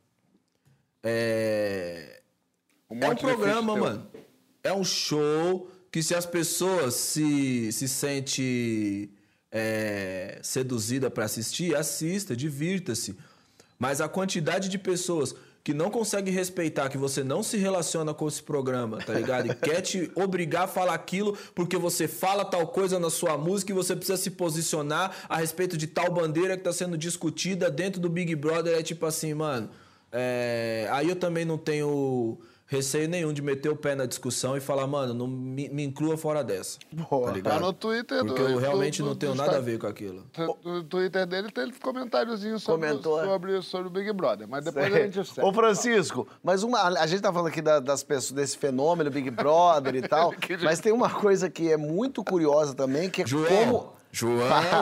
É. 1.03 2.21
Um 2.91 3.03
é 3.03 3.09
um 3.09 3.17
programa, 3.17 3.77
mano. 3.77 4.07
É 4.63 4.73
um 4.73 4.85
show 4.85 5.71
que 5.91 6.03
se 6.03 6.15
as 6.15 6.27
pessoas 6.27 6.95
se, 6.95 7.73
se 7.73 7.89
sentem 7.89 9.11
é, 9.53 10.39
seduzida 10.43 11.11
para 11.11 11.27
assistir, 11.27 11.77
assista, 11.77 12.35
divirta-se. 12.35 13.17
Mas 13.79 14.01
a 14.01 14.09
quantidade 14.09 14.69
de 14.69 14.79
pessoas 14.79 15.35
que 15.65 15.73
não 15.73 15.91
consegue 15.91 16.31
respeitar 16.31 16.89
que 16.89 16.99
você 16.99 17.23
não 17.23 17.43
se 17.43 17.57
relaciona 17.57 18.13
com 18.13 18.27
esse 18.27 18.43
programa, 18.43 18.99
tá 18.99 19.13
ligado? 19.15 19.47
E 19.47 19.55
quer 19.55 19.81
te 19.81 20.11
obrigar 20.15 20.65
a 20.65 20.67
falar 20.67 20.95
aquilo 20.95 21.37
porque 21.55 21.77
você 21.77 22.09
fala 22.09 22.45
tal 22.45 22.67
coisa 22.69 22.99
na 22.99 23.11
sua 23.11 23.39
música 23.39 23.71
e 23.71 23.75
você 23.75 23.95
precisa 23.95 24.17
se 24.19 24.31
posicionar 24.31 25.15
a 25.29 25.37
respeito 25.37 25.77
de 25.77 25.87
tal 25.87 26.13
bandeira 26.13 26.57
que 26.57 26.65
tá 26.65 26.73
sendo 26.73 26.99
discutida 26.99 27.71
dentro 27.71 28.01
do 28.01 28.09
Big 28.09 28.35
Brother. 28.35 28.77
É 28.77 28.83
tipo 28.83 29.07
assim, 29.07 29.35
mano. 29.35 29.71
É... 30.11 30.89
Aí 30.91 31.09
eu 31.09 31.17
também 31.17 31.45
não 31.45 31.57
tenho 31.57 32.39
receio 32.73 33.07
nenhum 33.07 33.35
de 33.35 33.43
meter 33.43 33.69
o 33.69 33.77
pé 33.77 33.95
na 33.95 34.07
discussão 34.07 34.57
e 34.57 34.61
falar, 34.61 34.87
mano, 34.87 35.13
não 35.13 35.27
me, 35.27 35.69
me 35.69 35.85
inclua 35.85 36.17
fora 36.17 36.43
dessa. 36.43 36.79
Boa. 36.91 37.27
Tá 37.27 37.33
ligado? 37.33 37.55
Tá 37.55 37.61
no 37.61 37.73
Twitter 37.75 38.25
Porque 38.25 38.43
do, 38.43 38.49
eu 38.49 38.57
realmente 38.57 39.03
do, 39.03 39.09
não 39.09 39.15
tenho 39.15 39.35
nada 39.35 39.59
a 39.59 39.61
ver 39.61 39.79
com 39.79 39.87
aquilo. 39.87 40.25
No 40.65 40.83
Twitter 40.83 41.27
dele 41.27 41.51
tem 41.51 41.71
comentáriozinho 41.73 42.59
sobre, 42.59 42.91
sobre, 43.03 43.61
sobre 43.61 43.89
o 43.89 43.91
Big 43.91 44.11
Brother, 44.15 44.49
mas 44.49 44.65
depois 44.65 44.91
Sei. 44.91 45.03
a 45.03 45.07
gente 45.07 45.29
segue. 45.29 45.47
Ô, 45.47 45.53
Francisco, 45.53 46.27
mas 46.43 46.63
uma, 46.63 46.81
a 46.83 47.07
gente 47.07 47.21
tá 47.21 47.31
falando 47.31 47.49
aqui 47.49 47.61
da, 47.61 47.79
das 47.79 48.03
pessoas, 48.03 48.33
desse 48.33 48.57
fenômeno 48.57 49.11
Big 49.11 49.31
Brother 49.31 49.95
e 49.95 50.01
tal, 50.09 50.33
mas 50.63 50.81
tem 50.81 50.93
uma 50.93 51.11
coisa 51.11 51.51
que 51.51 51.71
é 51.71 51.77
muito 51.77 52.25
curiosa 52.25 52.73
também, 52.73 53.11
que 53.11 53.21
é 53.21 53.27
João, 53.27 53.47
como... 53.47 53.93
João, 54.11 54.39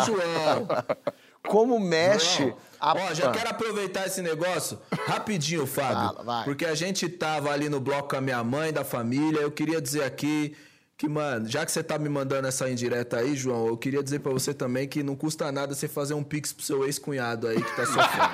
João. 0.06 0.68
como 1.46 1.78
mexe... 1.78 2.44
João. 2.44 2.56
Ó, 2.82 3.14
já 3.14 3.30
quero 3.30 3.50
aproveitar 3.50 4.06
esse 4.06 4.22
negócio 4.22 4.78
rapidinho, 5.06 5.66
Fábio. 5.66 6.16
Fala, 6.16 6.44
porque 6.44 6.64
a 6.64 6.74
gente 6.74 7.06
tava 7.10 7.50
ali 7.50 7.68
no 7.68 7.78
bloco 7.78 8.08
com 8.08 8.16
a 8.16 8.20
minha 8.22 8.42
mãe, 8.42 8.72
da 8.72 8.82
família. 8.82 9.40
Eu 9.40 9.50
queria 9.50 9.82
dizer 9.82 10.02
aqui 10.02 10.56
que, 11.00 11.08
mano, 11.08 11.48
já 11.48 11.64
que 11.64 11.72
você 11.72 11.82
tá 11.82 11.98
me 11.98 12.10
mandando 12.10 12.46
essa 12.46 12.68
indireta 12.68 13.16
aí, 13.16 13.34
João, 13.34 13.68
eu 13.68 13.76
queria 13.78 14.02
dizer 14.02 14.18
para 14.18 14.32
você 14.32 14.52
também 14.52 14.86
que 14.86 15.02
não 15.02 15.16
custa 15.16 15.50
nada 15.50 15.74
você 15.74 15.88
fazer 15.88 16.12
um 16.12 16.22
pix 16.22 16.52
pro 16.52 16.62
seu 16.62 16.84
ex-cunhado 16.84 17.48
aí 17.48 17.56
que 17.56 17.74
tá 17.74 17.86
sofrendo. 17.86 18.28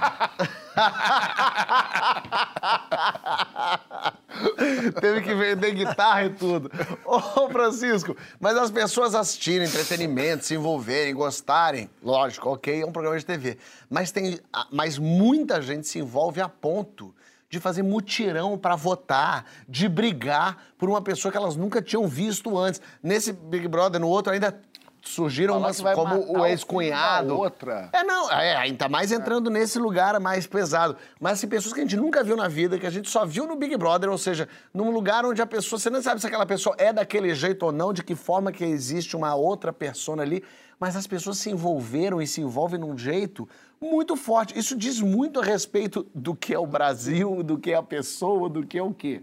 Teve 5.00 5.22
que 5.22 5.32
vender 5.32 5.74
guitarra 5.74 6.24
e 6.24 6.30
tudo. 6.30 6.68
Ô, 7.04 7.48
Francisco, 7.50 8.16
mas 8.40 8.56
as 8.56 8.72
pessoas 8.72 9.14
assistirem 9.14 9.68
entretenimento, 9.68 10.44
se 10.44 10.56
envolverem, 10.56 11.14
gostarem, 11.14 11.88
lógico, 12.02 12.48
ok, 12.48 12.82
é 12.82 12.84
um 12.84 12.90
programa 12.90 13.16
de 13.16 13.24
TV. 13.24 13.58
Mas, 13.88 14.10
tem, 14.10 14.40
mas 14.72 14.98
muita 14.98 15.62
gente 15.62 15.86
se 15.86 16.00
envolve 16.00 16.40
a 16.40 16.48
ponto 16.48 17.14
de 17.56 17.62
fazer 17.62 17.82
mutirão 17.82 18.56
para 18.56 18.76
votar, 18.76 19.44
de 19.68 19.88
brigar 19.88 20.62
por 20.78 20.88
uma 20.88 21.00
pessoa 21.00 21.32
que 21.32 21.38
elas 21.38 21.56
nunca 21.56 21.80
tinham 21.80 22.06
visto 22.06 22.56
antes. 22.58 22.80
Nesse 23.02 23.32
Big 23.32 23.66
Brother, 23.66 24.00
no 24.00 24.08
outro, 24.08 24.32
ainda 24.32 24.52
surgiram 25.08 25.58
umas 25.58 25.80
como 25.80 26.38
o 26.38 26.46
ex-cunhado. 26.46 27.36
outra. 27.36 27.88
É, 27.92 28.02
não, 28.02 28.30
é, 28.30 28.56
ainda 28.56 28.88
mais 28.88 29.12
entrando 29.12 29.50
é. 29.50 29.52
nesse 29.52 29.78
lugar 29.78 30.18
mais 30.20 30.46
pesado. 30.46 30.96
Mas 31.20 31.34
assim, 31.34 31.48
pessoas 31.48 31.72
que 31.72 31.80
a 31.80 31.82
gente 31.82 31.96
nunca 31.96 32.22
viu 32.22 32.36
na 32.36 32.48
vida, 32.48 32.78
que 32.78 32.86
a 32.86 32.90
gente 32.90 33.08
só 33.08 33.24
viu 33.24 33.46
no 33.46 33.56
Big 33.56 33.76
Brother, 33.76 34.10
ou 34.10 34.18
seja, 34.18 34.48
num 34.72 34.90
lugar 34.90 35.24
onde 35.24 35.40
a 35.40 35.46
pessoa, 35.46 35.78
você 35.78 35.90
não 35.90 36.02
sabe 36.02 36.20
se 36.20 36.26
aquela 36.26 36.46
pessoa 36.46 36.74
é 36.78 36.92
daquele 36.92 37.34
jeito 37.34 37.64
ou 37.64 37.72
não, 37.72 37.92
de 37.92 38.02
que 38.02 38.14
forma 38.14 38.52
que 38.52 38.64
existe 38.64 39.16
uma 39.16 39.34
outra 39.34 39.72
persona 39.72 40.22
ali, 40.22 40.42
mas 40.78 40.96
as 40.96 41.06
pessoas 41.06 41.38
se 41.38 41.50
envolveram 41.50 42.20
e 42.20 42.26
se 42.26 42.40
envolvem 42.40 42.78
num 42.78 42.96
jeito 42.96 43.48
muito 43.80 44.16
forte. 44.16 44.58
Isso 44.58 44.76
diz 44.76 45.00
muito 45.00 45.40
a 45.40 45.44
respeito 45.44 46.06
do 46.14 46.34
que 46.34 46.52
é 46.52 46.58
o 46.58 46.66
Brasil, 46.66 47.42
do 47.42 47.58
que 47.58 47.72
é 47.72 47.76
a 47.76 47.82
pessoa, 47.82 48.48
do 48.48 48.66
que 48.66 48.78
é 48.78 48.82
o 48.82 48.92
quê. 48.92 49.22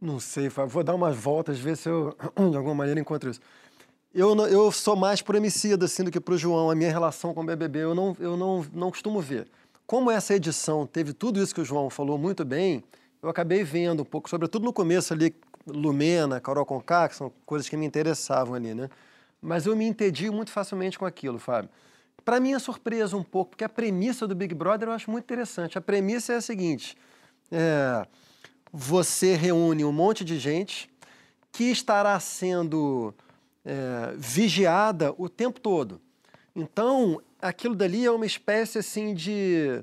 Não 0.00 0.20
sei, 0.20 0.48
vou 0.48 0.84
dar 0.84 0.94
umas 0.94 1.16
voltas, 1.16 1.58
ver 1.58 1.76
se 1.76 1.88
eu, 1.88 2.14
de 2.50 2.56
alguma 2.56 2.74
maneira, 2.74 3.00
encontro 3.00 3.30
isso. 3.30 3.40
Eu, 4.18 4.34
eu 4.46 4.72
sou 4.72 4.96
mais 4.96 5.20
pro 5.20 5.36
Emicida, 5.36 5.84
assim, 5.84 6.02
do 6.02 6.10
que 6.10 6.18
pro 6.18 6.38
João. 6.38 6.70
A 6.70 6.74
minha 6.74 6.90
relação 6.90 7.34
com 7.34 7.42
o 7.42 7.44
BBB 7.44 7.80
eu 7.80 7.94
não, 7.94 8.16
eu 8.18 8.34
não, 8.34 8.64
não 8.72 8.88
costumo 8.88 9.20
ver. 9.20 9.46
Como 9.86 10.10
essa 10.10 10.34
edição 10.34 10.86
teve 10.86 11.12
tudo 11.12 11.38
isso 11.38 11.54
que 11.54 11.60
o 11.60 11.64
João 11.66 11.90
falou 11.90 12.16
muito 12.16 12.42
bem, 12.42 12.82
eu 13.22 13.28
acabei 13.28 13.62
vendo 13.62 14.00
um 14.00 14.06
pouco, 14.06 14.30
sobretudo 14.30 14.64
no 14.64 14.72
começo 14.72 15.12
ali, 15.12 15.36
Lumena, 15.66 16.40
Carol 16.40 16.64
Conká, 16.64 17.10
que 17.10 17.14
são 17.14 17.30
coisas 17.44 17.68
que 17.68 17.76
me 17.76 17.84
interessavam 17.84 18.54
ali, 18.54 18.72
né? 18.72 18.88
Mas 19.42 19.66
eu 19.66 19.76
me 19.76 19.84
entendi 19.84 20.30
muito 20.30 20.50
facilmente 20.50 20.98
com 20.98 21.04
aquilo, 21.04 21.38
Fábio. 21.38 21.68
Para 22.24 22.40
mim 22.40 22.54
é 22.54 22.58
surpresa 22.58 23.18
um 23.18 23.22
pouco, 23.22 23.50
porque 23.50 23.64
a 23.64 23.68
premissa 23.68 24.26
do 24.26 24.34
Big 24.34 24.54
Brother 24.54 24.88
eu 24.88 24.92
acho 24.92 25.10
muito 25.10 25.24
interessante. 25.24 25.76
A 25.76 25.80
premissa 25.82 26.32
é 26.32 26.36
a 26.36 26.40
seguinte: 26.40 26.96
é, 27.52 28.06
você 28.72 29.36
reúne 29.36 29.84
um 29.84 29.92
monte 29.92 30.24
de 30.24 30.38
gente 30.38 30.88
que 31.52 31.64
estará 31.64 32.18
sendo 32.18 33.14
é, 33.66 34.14
vigiada 34.16 35.12
o 35.18 35.28
tempo 35.28 35.60
todo. 35.60 36.00
Então, 36.54 37.20
aquilo 37.42 37.74
dali 37.74 38.06
é 38.06 38.10
uma 38.10 38.24
espécie 38.24 38.78
assim 38.78 39.12
de 39.12 39.82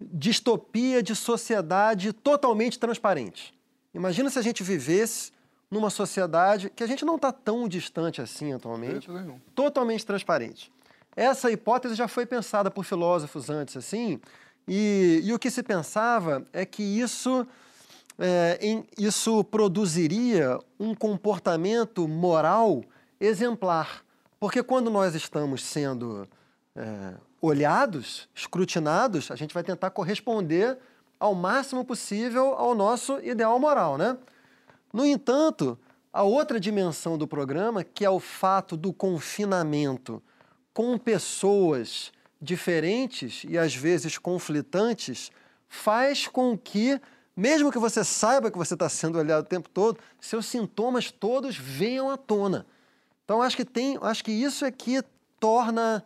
distopia 0.00 1.02
de 1.02 1.14
sociedade 1.14 2.12
totalmente 2.12 2.78
transparente. 2.78 3.52
Imagina 3.92 4.30
se 4.30 4.38
a 4.38 4.42
gente 4.42 4.62
vivesse 4.62 5.32
numa 5.70 5.90
sociedade 5.90 6.70
que 6.70 6.82
a 6.82 6.86
gente 6.86 7.04
não 7.04 7.16
está 7.16 7.30
tão 7.30 7.68
distante 7.68 8.22
assim 8.22 8.52
atualmente, 8.52 9.08
totalmente 9.54 10.06
transparente. 10.06 10.72
Essa 11.14 11.50
hipótese 11.50 11.96
já 11.96 12.08
foi 12.08 12.24
pensada 12.24 12.70
por 12.70 12.84
filósofos 12.84 13.50
antes, 13.50 13.76
assim, 13.76 14.20
e, 14.66 15.20
e 15.24 15.32
o 15.34 15.38
que 15.38 15.50
se 15.50 15.62
pensava 15.62 16.44
é 16.52 16.64
que 16.64 16.82
isso 16.82 17.46
é, 18.18 18.58
em, 18.60 18.84
isso 18.96 19.42
produziria 19.44 20.58
um 20.78 20.94
comportamento 20.94 22.06
moral 22.06 22.82
exemplar. 23.20 24.04
Porque 24.38 24.62
quando 24.62 24.90
nós 24.90 25.14
estamos 25.14 25.62
sendo 25.62 26.26
é, 26.74 27.14
olhados, 27.40 28.28
escrutinados, 28.34 29.30
a 29.30 29.36
gente 29.36 29.52
vai 29.52 29.62
tentar 29.62 29.90
corresponder 29.90 30.78
ao 31.18 31.34
máximo 31.34 31.84
possível 31.84 32.54
ao 32.54 32.74
nosso 32.74 33.18
ideal 33.20 33.58
moral, 33.58 33.98
né? 33.98 34.16
No 34.92 35.04
entanto, 35.04 35.78
a 36.12 36.22
outra 36.22 36.58
dimensão 36.58 37.16
do 37.16 37.28
programa, 37.28 37.84
que 37.84 38.04
é 38.04 38.10
o 38.10 38.18
fato 38.18 38.76
do 38.76 38.92
confinamento 38.92 40.22
com 40.72 40.96
pessoas 40.98 42.10
diferentes 42.40 43.44
e 43.46 43.58
às 43.58 43.74
vezes 43.74 44.16
conflitantes, 44.16 45.30
faz 45.68 46.26
com 46.26 46.56
que, 46.56 47.00
mesmo 47.36 47.70
que 47.70 47.78
você 47.78 48.02
saiba 48.02 48.50
que 48.50 48.58
você 48.58 48.74
está 48.74 48.88
sendo 48.88 49.18
olhado 49.18 49.44
o 49.44 49.48
tempo 49.48 49.68
todo, 49.68 50.00
seus 50.20 50.46
sintomas 50.46 51.10
todos 51.10 51.56
venham 51.56 52.10
à 52.10 52.16
tona. 52.16 52.66
Então 53.30 53.40
acho 53.40 53.56
que 53.56 53.64
tem, 53.64 53.96
acho 54.02 54.24
que 54.24 54.32
isso 54.32 54.64
é 54.64 54.72
que 54.72 55.00
torna 55.38 56.04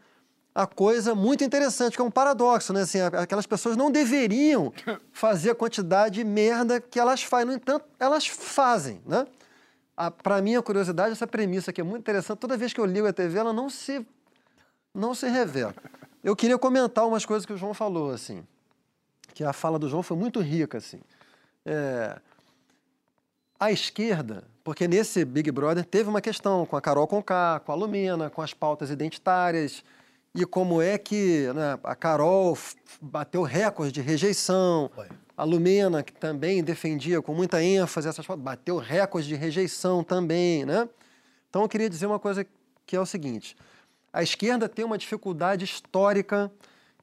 a 0.54 0.66
coisa 0.66 1.14
muito 1.14 1.43
interessante, 1.43 1.97
que 1.97 2.02
é 2.02 2.04
um 2.04 2.11
paradoxo, 2.11 2.71
né? 2.71 2.83
Assim, 2.83 3.00
aquelas 3.00 3.47
pessoas 3.47 3.78
não 3.78 3.90
deveriam 3.90 4.71
fazer 5.11 5.52
a 5.52 5.54
quantidade 5.54 6.16
de 6.16 6.25
merda 6.25 6.83
que 6.83 7.00
elas 7.00 7.23
fazem, 7.23 7.47
no 7.47 7.54
entanto, 7.54 7.87
elas 7.99 8.26
fazem, 8.26 9.00
né? 9.07 9.26
Para 10.23 10.43
mim, 10.43 10.54
a 10.54 10.62
curiosidade, 10.62 11.12
essa 11.12 11.26
premissa 11.26 11.73
que 11.73 11.81
é 11.81 11.85
muito 11.85 12.02
interessante, 12.02 12.40
toda 12.40 12.59
vez 12.59 12.75
que 12.75 12.81
eu 12.81 12.85
ligo 12.85 13.07
a 13.07 13.12
TV, 13.12 13.38
ela 13.38 13.54
não 13.54 13.71
se, 13.71 14.07
não 14.93 15.14
se 15.14 15.26
revela. 15.26 15.75
Eu 16.23 16.37
queria 16.37 16.59
comentar 16.59 17.07
umas 17.07 17.25
coisas 17.25 17.47
que 17.47 17.54
o 17.54 17.57
João 17.57 17.73
falou, 17.73 18.11
assim, 18.11 18.47
que 19.33 19.43
a 19.43 19.54
fala 19.54 19.78
do 19.78 19.88
João 19.88 20.02
foi 20.02 20.19
muito 20.19 20.40
rica, 20.40 20.76
assim. 20.76 21.00
É, 21.64 22.21
a 23.59 23.73
esquerda, 23.73 24.45
porque 24.64 24.88
nesse 24.88 25.26
Big 25.26 25.52
Brother 25.52 25.85
teve 25.85 26.09
uma 26.09 26.23
questão 26.23 26.64
com 26.64 26.75
a 26.75 26.80
Carol 26.80 27.06
Conká, 27.06 27.61
com 27.61 27.71
a 27.71 27.75
Lumena, 27.75 28.30
com 28.30 28.40
as 28.40 28.54
pautas 28.54 28.90
identitárias, 28.90 29.85
e 30.35 30.44
como 30.47 30.80
é 30.80 30.97
que 30.97 31.52
né, 31.54 31.78
a 31.85 31.94
Carol 31.94 32.59
bateu 33.00 33.42
recorde 33.42 33.92
de 33.92 34.00
rejeição, 34.00 34.90
Foi. 34.94 35.06
a 35.37 35.44
Lumena, 35.44 36.02
que 36.02 36.12
também 36.14 36.64
defendia 36.64 37.21
com 37.21 37.35
muita 37.35 37.62
ênfase 37.62 38.09
essas 38.09 38.26
pautas, 38.26 38.42
bateu 38.42 38.78
recorde 38.78 39.28
de 39.28 39.37
rejeição 39.37 40.02
também, 40.02 40.64
né? 40.64 40.88
Então 41.50 41.62
eu 41.62 41.68
queria 41.68 41.88
dizer 41.88 42.06
uma 42.06 42.18
coisa 42.18 42.44
que 42.87 42.97
é 42.97 43.00
o 43.00 43.06
seguinte, 43.06 43.54
a 44.12 44.23
esquerda 44.23 44.68
tem 44.68 44.85
uma 44.85 44.99
dificuldade 44.99 45.64
histórica 45.64 46.50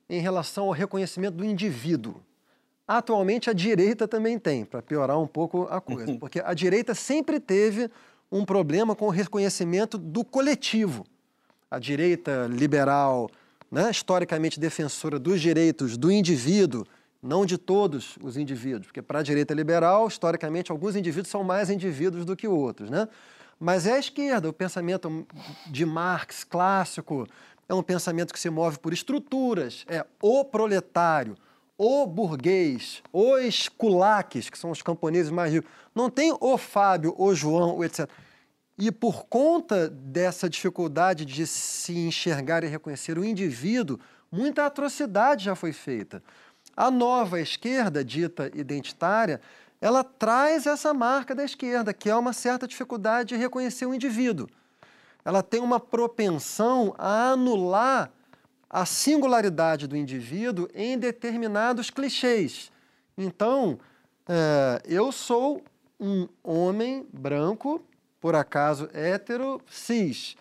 em 0.09 0.19
relação 0.19 0.65
ao 0.65 0.71
reconhecimento 0.71 1.35
do 1.35 1.45
indivíduo. 1.45 2.21
Atualmente 2.88 3.50
a 3.50 3.53
direita 3.53 4.07
também 4.07 4.38
tem, 4.38 4.65
para 4.65 4.81
piorar 4.81 5.17
um 5.19 5.27
pouco 5.27 5.63
a 5.69 5.79
coisa, 5.79 6.17
porque 6.19 6.41
a 6.43 6.53
direita 6.53 6.93
sempre 6.93 7.39
teve 7.39 7.89
um 8.31 8.43
problema 8.43 8.95
com 8.95 9.05
o 9.05 9.09
reconhecimento 9.09 9.97
do 9.97 10.23
coletivo. 10.23 11.05
A 11.69 11.79
direita 11.79 12.47
liberal, 12.50 13.29
né, 13.71 13.89
historicamente 13.89 14.59
defensora 14.59 15.17
dos 15.17 15.39
direitos 15.39 15.97
do 15.97 16.11
indivíduo, 16.11 16.85
não 17.21 17.45
de 17.45 17.57
todos 17.57 18.17
os 18.21 18.35
indivíduos, 18.35 18.88
porque 18.88 19.01
para 19.01 19.19
a 19.19 19.23
direita 19.23 19.53
liberal, 19.53 20.07
historicamente, 20.07 20.71
alguns 20.71 20.95
indivíduos 20.95 21.29
são 21.29 21.43
mais 21.43 21.69
indivíduos 21.69 22.25
do 22.25 22.35
que 22.35 22.47
outros, 22.47 22.89
né? 22.89 23.07
Mas 23.59 23.85
é 23.85 23.93
a 23.93 24.00
esquerda, 24.00 24.50
o 24.50 24.53
pensamento 24.53 25.25
de 25.67 25.85
Marx 25.85 26.43
clássico, 26.43 27.27
é 27.69 27.73
um 27.75 27.83
pensamento 27.83 28.33
que 28.33 28.39
se 28.39 28.50
move 28.50 28.79
por 28.79 28.91
estruturas, 28.91 29.85
é 29.88 30.03
o 30.19 30.43
proletário, 30.43 31.38
o 31.83 32.05
burguês, 32.05 33.01
os 33.11 33.67
culaques, 33.67 34.51
que 34.51 34.57
são 34.57 34.69
os 34.69 34.83
camponeses 34.83 35.31
mais 35.31 35.51
ricos. 35.51 35.67
Não 35.95 36.11
tem 36.11 36.31
o 36.39 36.55
Fábio, 36.55 37.15
o 37.17 37.33
João, 37.33 37.75
o 37.75 37.83
etc. 37.83 38.07
E 38.77 38.91
por 38.91 39.25
conta 39.25 39.89
dessa 39.89 40.47
dificuldade 40.47 41.25
de 41.25 41.47
se 41.47 41.97
enxergar 41.97 42.63
e 42.63 42.67
reconhecer 42.67 43.17
o 43.17 43.25
indivíduo, 43.25 44.00
muita 44.31 44.67
atrocidade 44.67 45.46
já 45.46 45.55
foi 45.55 45.74
feita. 45.74 46.22
A 46.77 46.91
nova 46.91 47.41
esquerda, 47.41 48.05
dita 48.05 48.51
identitária, 48.53 49.41
ela 49.81 50.03
traz 50.03 50.67
essa 50.67 50.94
marca 50.94 51.33
da 51.33 51.44
esquerda, 51.44 51.91
que 51.96 52.11
é 52.11 52.15
uma 52.15 52.31
certa 52.31 52.67
dificuldade 52.67 53.29
de 53.29 53.37
reconhecer 53.37 53.87
o 53.87 53.94
indivíduo. 53.96 54.48
Ela 55.25 55.41
tem 55.41 55.59
uma 55.59 55.79
propensão 55.79 56.94
a 56.96 57.31
anular 57.31 58.11
a 58.72 58.86
singularidade 58.86 59.86
do 59.86 59.98
indivíduo 59.98 60.70
em 60.74 60.98
determinados 60.98 61.90
clichês. 61.90 62.72
Então, 63.18 63.77
é, 64.27 64.81
eu 64.86 65.12
sou 65.12 65.62
um 66.00 66.25
homem 66.42 67.05
branco 67.12 67.84
por 68.22 68.34
acaso 68.34 68.90
hétero, 68.94 69.60
cis. 69.70 70.38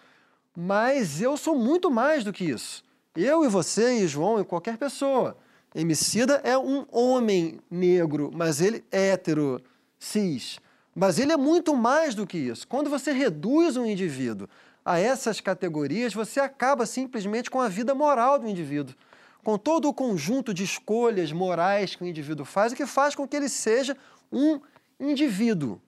Mas 0.56 1.20
eu 1.20 1.36
sou 1.36 1.56
muito 1.56 1.90
mais 1.90 2.22
do 2.22 2.32
que 2.32 2.44
isso. 2.44 2.84
Eu 3.16 3.44
e 3.44 3.48
você 3.48 3.98
e 3.98 4.06
João 4.06 4.40
e 4.40 4.44
qualquer 4.44 4.78
pessoa. 4.78 5.36
Emicida 5.74 6.40
é 6.44 6.56
um 6.56 6.86
homem 6.92 7.58
negro, 7.68 8.30
mas 8.32 8.60
ele 8.60 8.84
é 8.92 9.10
hétero, 9.10 9.60
cis. 9.98 10.60
Mas 10.94 11.18
ele 11.18 11.32
é 11.32 11.36
muito 11.36 11.74
mais 11.74 12.14
do 12.14 12.26
que 12.26 12.38
isso. 12.38 12.66
Quando 12.68 12.88
você 12.88 13.10
reduz 13.10 13.76
um 13.76 13.84
indivíduo 13.84 14.48
a 14.90 14.98
essas 14.98 15.40
categorias, 15.40 16.12
você 16.12 16.40
acaba 16.40 16.84
simplesmente 16.84 17.48
com 17.48 17.60
a 17.60 17.68
vida 17.68 17.94
moral 17.94 18.40
do 18.40 18.48
indivíduo, 18.48 18.96
com 19.44 19.56
todo 19.56 19.88
o 19.88 19.94
conjunto 19.94 20.52
de 20.52 20.64
escolhas 20.64 21.30
morais 21.30 21.94
que 21.94 22.02
o 22.02 22.06
indivíduo 22.08 22.44
faz 22.44 22.72
e 22.72 22.76
que 22.76 22.84
faz 22.84 23.14
com 23.14 23.26
que 23.26 23.36
ele 23.36 23.48
seja 23.48 23.96
um 24.32 24.60
indivíduo. 24.98 25.80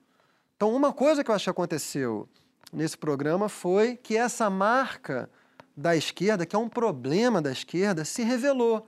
Então, 0.55 0.73
uma 0.73 0.93
coisa 0.93 1.21
que 1.21 1.29
eu 1.29 1.35
acho 1.35 1.43
que 1.43 1.49
aconteceu 1.49 2.29
nesse 2.71 2.97
programa 2.97 3.49
foi 3.49 3.97
que 3.97 4.15
essa 4.15 4.49
marca 4.49 5.29
da 5.75 5.97
esquerda, 5.97 6.45
que 6.45 6.55
é 6.55 6.59
um 6.59 6.69
problema 6.69 7.41
da 7.41 7.51
esquerda, 7.51 8.05
se 8.05 8.23
revelou. 8.23 8.87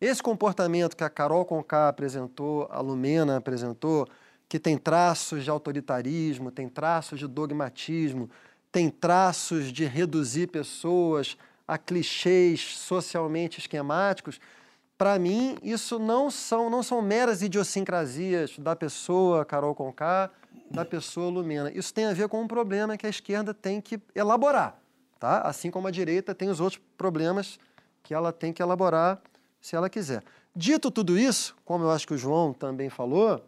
Esse 0.00 0.22
comportamento 0.22 0.96
que 0.96 1.02
a 1.02 1.10
Carol 1.10 1.44
Conká 1.44 1.88
apresentou, 1.88 2.68
a 2.70 2.80
Lumena 2.80 3.38
apresentou, 3.38 4.06
que 4.48 4.60
tem 4.60 4.78
traços 4.78 5.42
de 5.42 5.50
autoritarismo, 5.50 6.52
tem 6.52 6.68
traços 6.68 7.18
de 7.18 7.26
dogmatismo, 7.26 8.30
tem 8.76 8.90
traços 8.90 9.72
de 9.72 9.86
reduzir 9.86 10.48
pessoas 10.48 11.34
a 11.66 11.78
clichês 11.78 12.76
socialmente 12.76 13.58
esquemáticos, 13.58 14.38
para 14.98 15.18
mim 15.18 15.56
isso 15.62 15.98
não 15.98 16.30
são, 16.30 16.68
não 16.68 16.82
são 16.82 17.00
meras 17.00 17.40
idiosincrasias 17.40 18.58
da 18.58 18.76
pessoa 18.76 19.46
Carol 19.46 19.74
Conká, 19.74 20.28
da 20.70 20.84
pessoa 20.84 21.30
lumena. 21.30 21.72
Isso 21.74 21.94
tem 21.94 22.04
a 22.04 22.12
ver 22.12 22.28
com 22.28 22.42
um 22.42 22.46
problema 22.46 22.98
que 22.98 23.06
a 23.06 23.08
esquerda 23.08 23.54
tem 23.54 23.80
que 23.80 23.98
elaborar, 24.14 24.78
tá? 25.18 25.40
Assim 25.40 25.70
como 25.70 25.88
a 25.88 25.90
direita 25.90 26.34
tem 26.34 26.50
os 26.50 26.60
outros 26.60 26.82
problemas 26.98 27.58
que 28.02 28.12
ela 28.12 28.30
tem 28.30 28.52
que 28.52 28.60
elaborar 28.60 29.22
se 29.58 29.74
ela 29.74 29.88
quiser. 29.88 30.22
Dito 30.54 30.90
tudo 30.90 31.18
isso, 31.18 31.56
como 31.64 31.84
eu 31.84 31.90
acho 31.90 32.06
que 32.06 32.12
o 32.12 32.18
João 32.18 32.52
também 32.52 32.90
falou, 32.90 33.42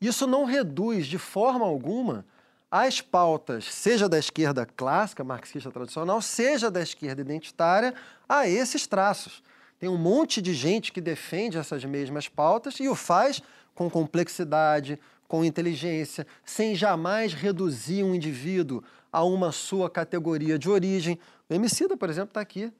isso 0.00 0.28
não 0.28 0.44
reduz 0.44 1.08
de 1.08 1.18
forma 1.18 1.66
alguma 1.66 2.24
as 2.70 3.00
pautas, 3.00 3.64
seja 3.72 4.08
da 4.08 4.18
esquerda 4.18 4.66
clássica, 4.66 5.22
marxista 5.22 5.70
tradicional, 5.70 6.20
seja 6.20 6.70
da 6.70 6.82
esquerda 6.82 7.20
identitária, 7.20 7.94
a 8.28 8.48
esses 8.48 8.86
traços. 8.86 9.42
Tem 9.78 9.88
um 9.88 9.96
monte 9.96 10.40
de 10.40 10.54
gente 10.54 10.92
que 10.92 11.00
defende 11.00 11.58
essas 11.58 11.84
mesmas 11.84 12.28
pautas 12.28 12.80
e 12.80 12.88
o 12.88 12.94
faz 12.94 13.42
com 13.74 13.90
complexidade, 13.90 14.98
com 15.28 15.44
inteligência, 15.44 16.26
sem 16.44 16.74
jamais 16.74 17.34
reduzir 17.34 18.02
um 18.02 18.14
indivíduo 18.14 18.82
a 19.12 19.22
uma 19.24 19.52
sua 19.52 19.90
categoria 19.90 20.58
de 20.58 20.68
origem. 20.68 21.18
O 21.48 21.54
Emicida, 21.54 21.96
por 21.96 22.08
exemplo, 22.08 22.30
está 22.30 22.40
aqui. 22.40 22.72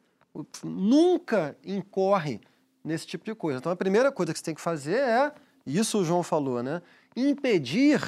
Nunca 0.62 1.56
incorre 1.64 2.40
nesse 2.84 3.06
tipo 3.06 3.24
de 3.24 3.34
coisa. 3.34 3.58
Então, 3.58 3.72
a 3.72 3.76
primeira 3.76 4.12
coisa 4.12 4.32
que 4.32 4.38
você 4.38 4.44
tem 4.44 4.54
que 4.54 4.60
fazer 4.60 4.98
é, 4.98 5.32
isso 5.66 5.98
o 5.98 6.04
João 6.04 6.22
falou, 6.22 6.62
né? 6.62 6.82
impedir 7.16 8.00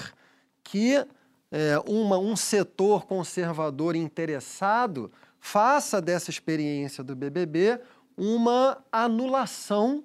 que 0.62 1.04
é, 1.50 1.78
uma, 1.86 2.18
um 2.18 2.36
setor 2.36 3.06
conservador 3.06 3.96
interessado 3.96 5.10
faça 5.40 6.00
dessa 6.00 6.30
experiência 6.30 7.02
do 7.02 7.14
BBB 7.14 7.80
uma 8.16 8.78
anulação 8.90 10.02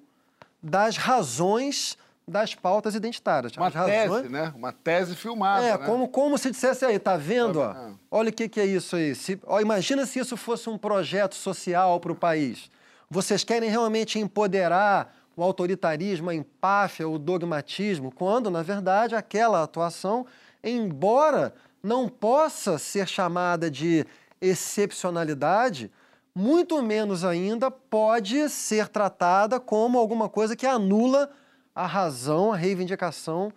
das 0.62 0.96
razões 0.96 1.98
das 2.26 2.54
pautas 2.54 2.94
identitárias. 2.94 3.54
Uma 3.56 3.70
tese, 3.70 4.28
né? 4.30 4.52
Uma 4.56 4.72
tese 4.72 5.14
filmada. 5.14 5.66
É, 5.66 5.78
né? 5.78 5.86
como, 5.86 6.08
como 6.08 6.38
se 6.38 6.50
dissesse 6.50 6.84
aí, 6.84 6.98
tá 6.98 7.16
vendo? 7.16 7.60
Ó, 7.60 7.70
é. 7.70 7.92
olha 8.10 8.30
o 8.30 8.32
que, 8.32 8.48
que 8.48 8.60
é 8.60 8.64
isso 8.64 8.96
aí. 8.96 9.14
Se, 9.14 9.38
ó, 9.44 9.60
imagina 9.60 10.06
se 10.06 10.18
isso 10.18 10.36
fosse 10.36 10.70
um 10.70 10.78
projeto 10.78 11.34
social 11.34 12.00
para 12.00 12.12
o 12.12 12.16
país. 12.16 12.70
Vocês 13.10 13.44
querem 13.44 13.68
realmente 13.68 14.18
empoderar 14.18 15.14
o 15.36 15.42
autoritarismo, 15.42 16.30
a 16.30 16.34
empáfia, 16.34 17.08
o 17.08 17.18
dogmatismo, 17.18 18.10
quando, 18.10 18.50
na 18.50 18.62
verdade, 18.62 19.14
aquela 19.14 19.62
atuação, 19.62 20.24
embora 20.64 21.54
não 21.82 22.08
possa 22.08 22.78
ser 22.78 23.06
chamada 23.06 23.70
de 23.70 24.06
excepcionalidade, 24.40 25.90
muito 26.34 26.82
menos 26.82 27.24
ainda 27.24 27.70
pode 27.70 28.48
ser 28.48 28.88
tratada 28.88 29.60
como 29.60 29.98
alguma 29.98 30.28
coisa 30.28 30.56
que 30.56 30.66
anula 30.66 31.30
a 31.74 31.86
razão, 31.86 32.52
a 32.52 32.56
reivindicação 32.56 33.52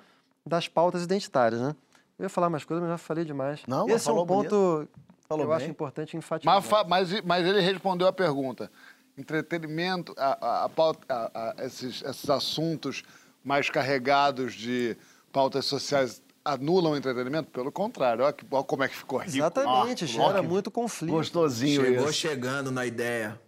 das 0.45 0.67
pautas 0.67 1.03
identitárias, 1.03 1.59
né? 1.61 1.75
Eu 2.19 2.23
ia 2.23 2.29
falar 2.29 2.49
mais 2.49 2.63
coisas, 2.65 2.81
mas 2.81 2.91
já 2.91 2.97
falei 2.97 3.23
demais. 3.25 3.61
Não, 3.67 3.87
Esse 3.89 4.09
é 4.09 4.11
um 4.11 4.25
ponto 4.25 4.87
Falou 5.27 5.45
que 5.45 5.49
eu 5.51 5.53
acho 5.53 5.63
bem. 5.65 5.71
importante 5.71 6.15
enfatizar. 6.17 6.55
Mas, 6.55 6.87
mas, 6.87 7.21
mas 7.21 7.45
ele 7.45 7.59
respondeu 7.59 8.07
a 8.07 8.13
pergunta. 8.13 8.71
Entretenimento, 9.17 10.13
a, 10.17 10.37
a- 10.45 10.63
a 10.65 10.69
pauta- 10.69 11.05
a- 11.09 11.53
a- 11.59 11.65
esses, 11.65 12.01
esses 12.01 12.29
assuntos 12.29 13.03
mais 13.43 13.69
carregados 13.69 14.53
de 14.53 14.95
pautas 15.31 15.65
sociais 15.65 16.21
anulam 16.53 16.93
o 16.93 16.95
entretenimento? 16.97 17.49
Pelo 17.51 17.71
contrário, 17.71 18.23
olha, 18.23 18.33
que, 18.33 18.45
olha 18.49 18.63
como 18.63 18.83
é 18.83 18.87
que 18.87 18.95
ficou 18.95 19.19
rico. 19.19 19.31
Exatamente, 19.31 20.05
Ó, 20.05 20.07
gera 20.07 20.39
ó, 20.39 20.43
muito 20.43 20.71
conflito. 20.71 21.11
Gostosinho 21.11 21.83
Chegou 21.83 22.05
isso. 22.05 22.13
chegando 22.13 22.71
na 22.71 22.85
ideia. 22.85 23.39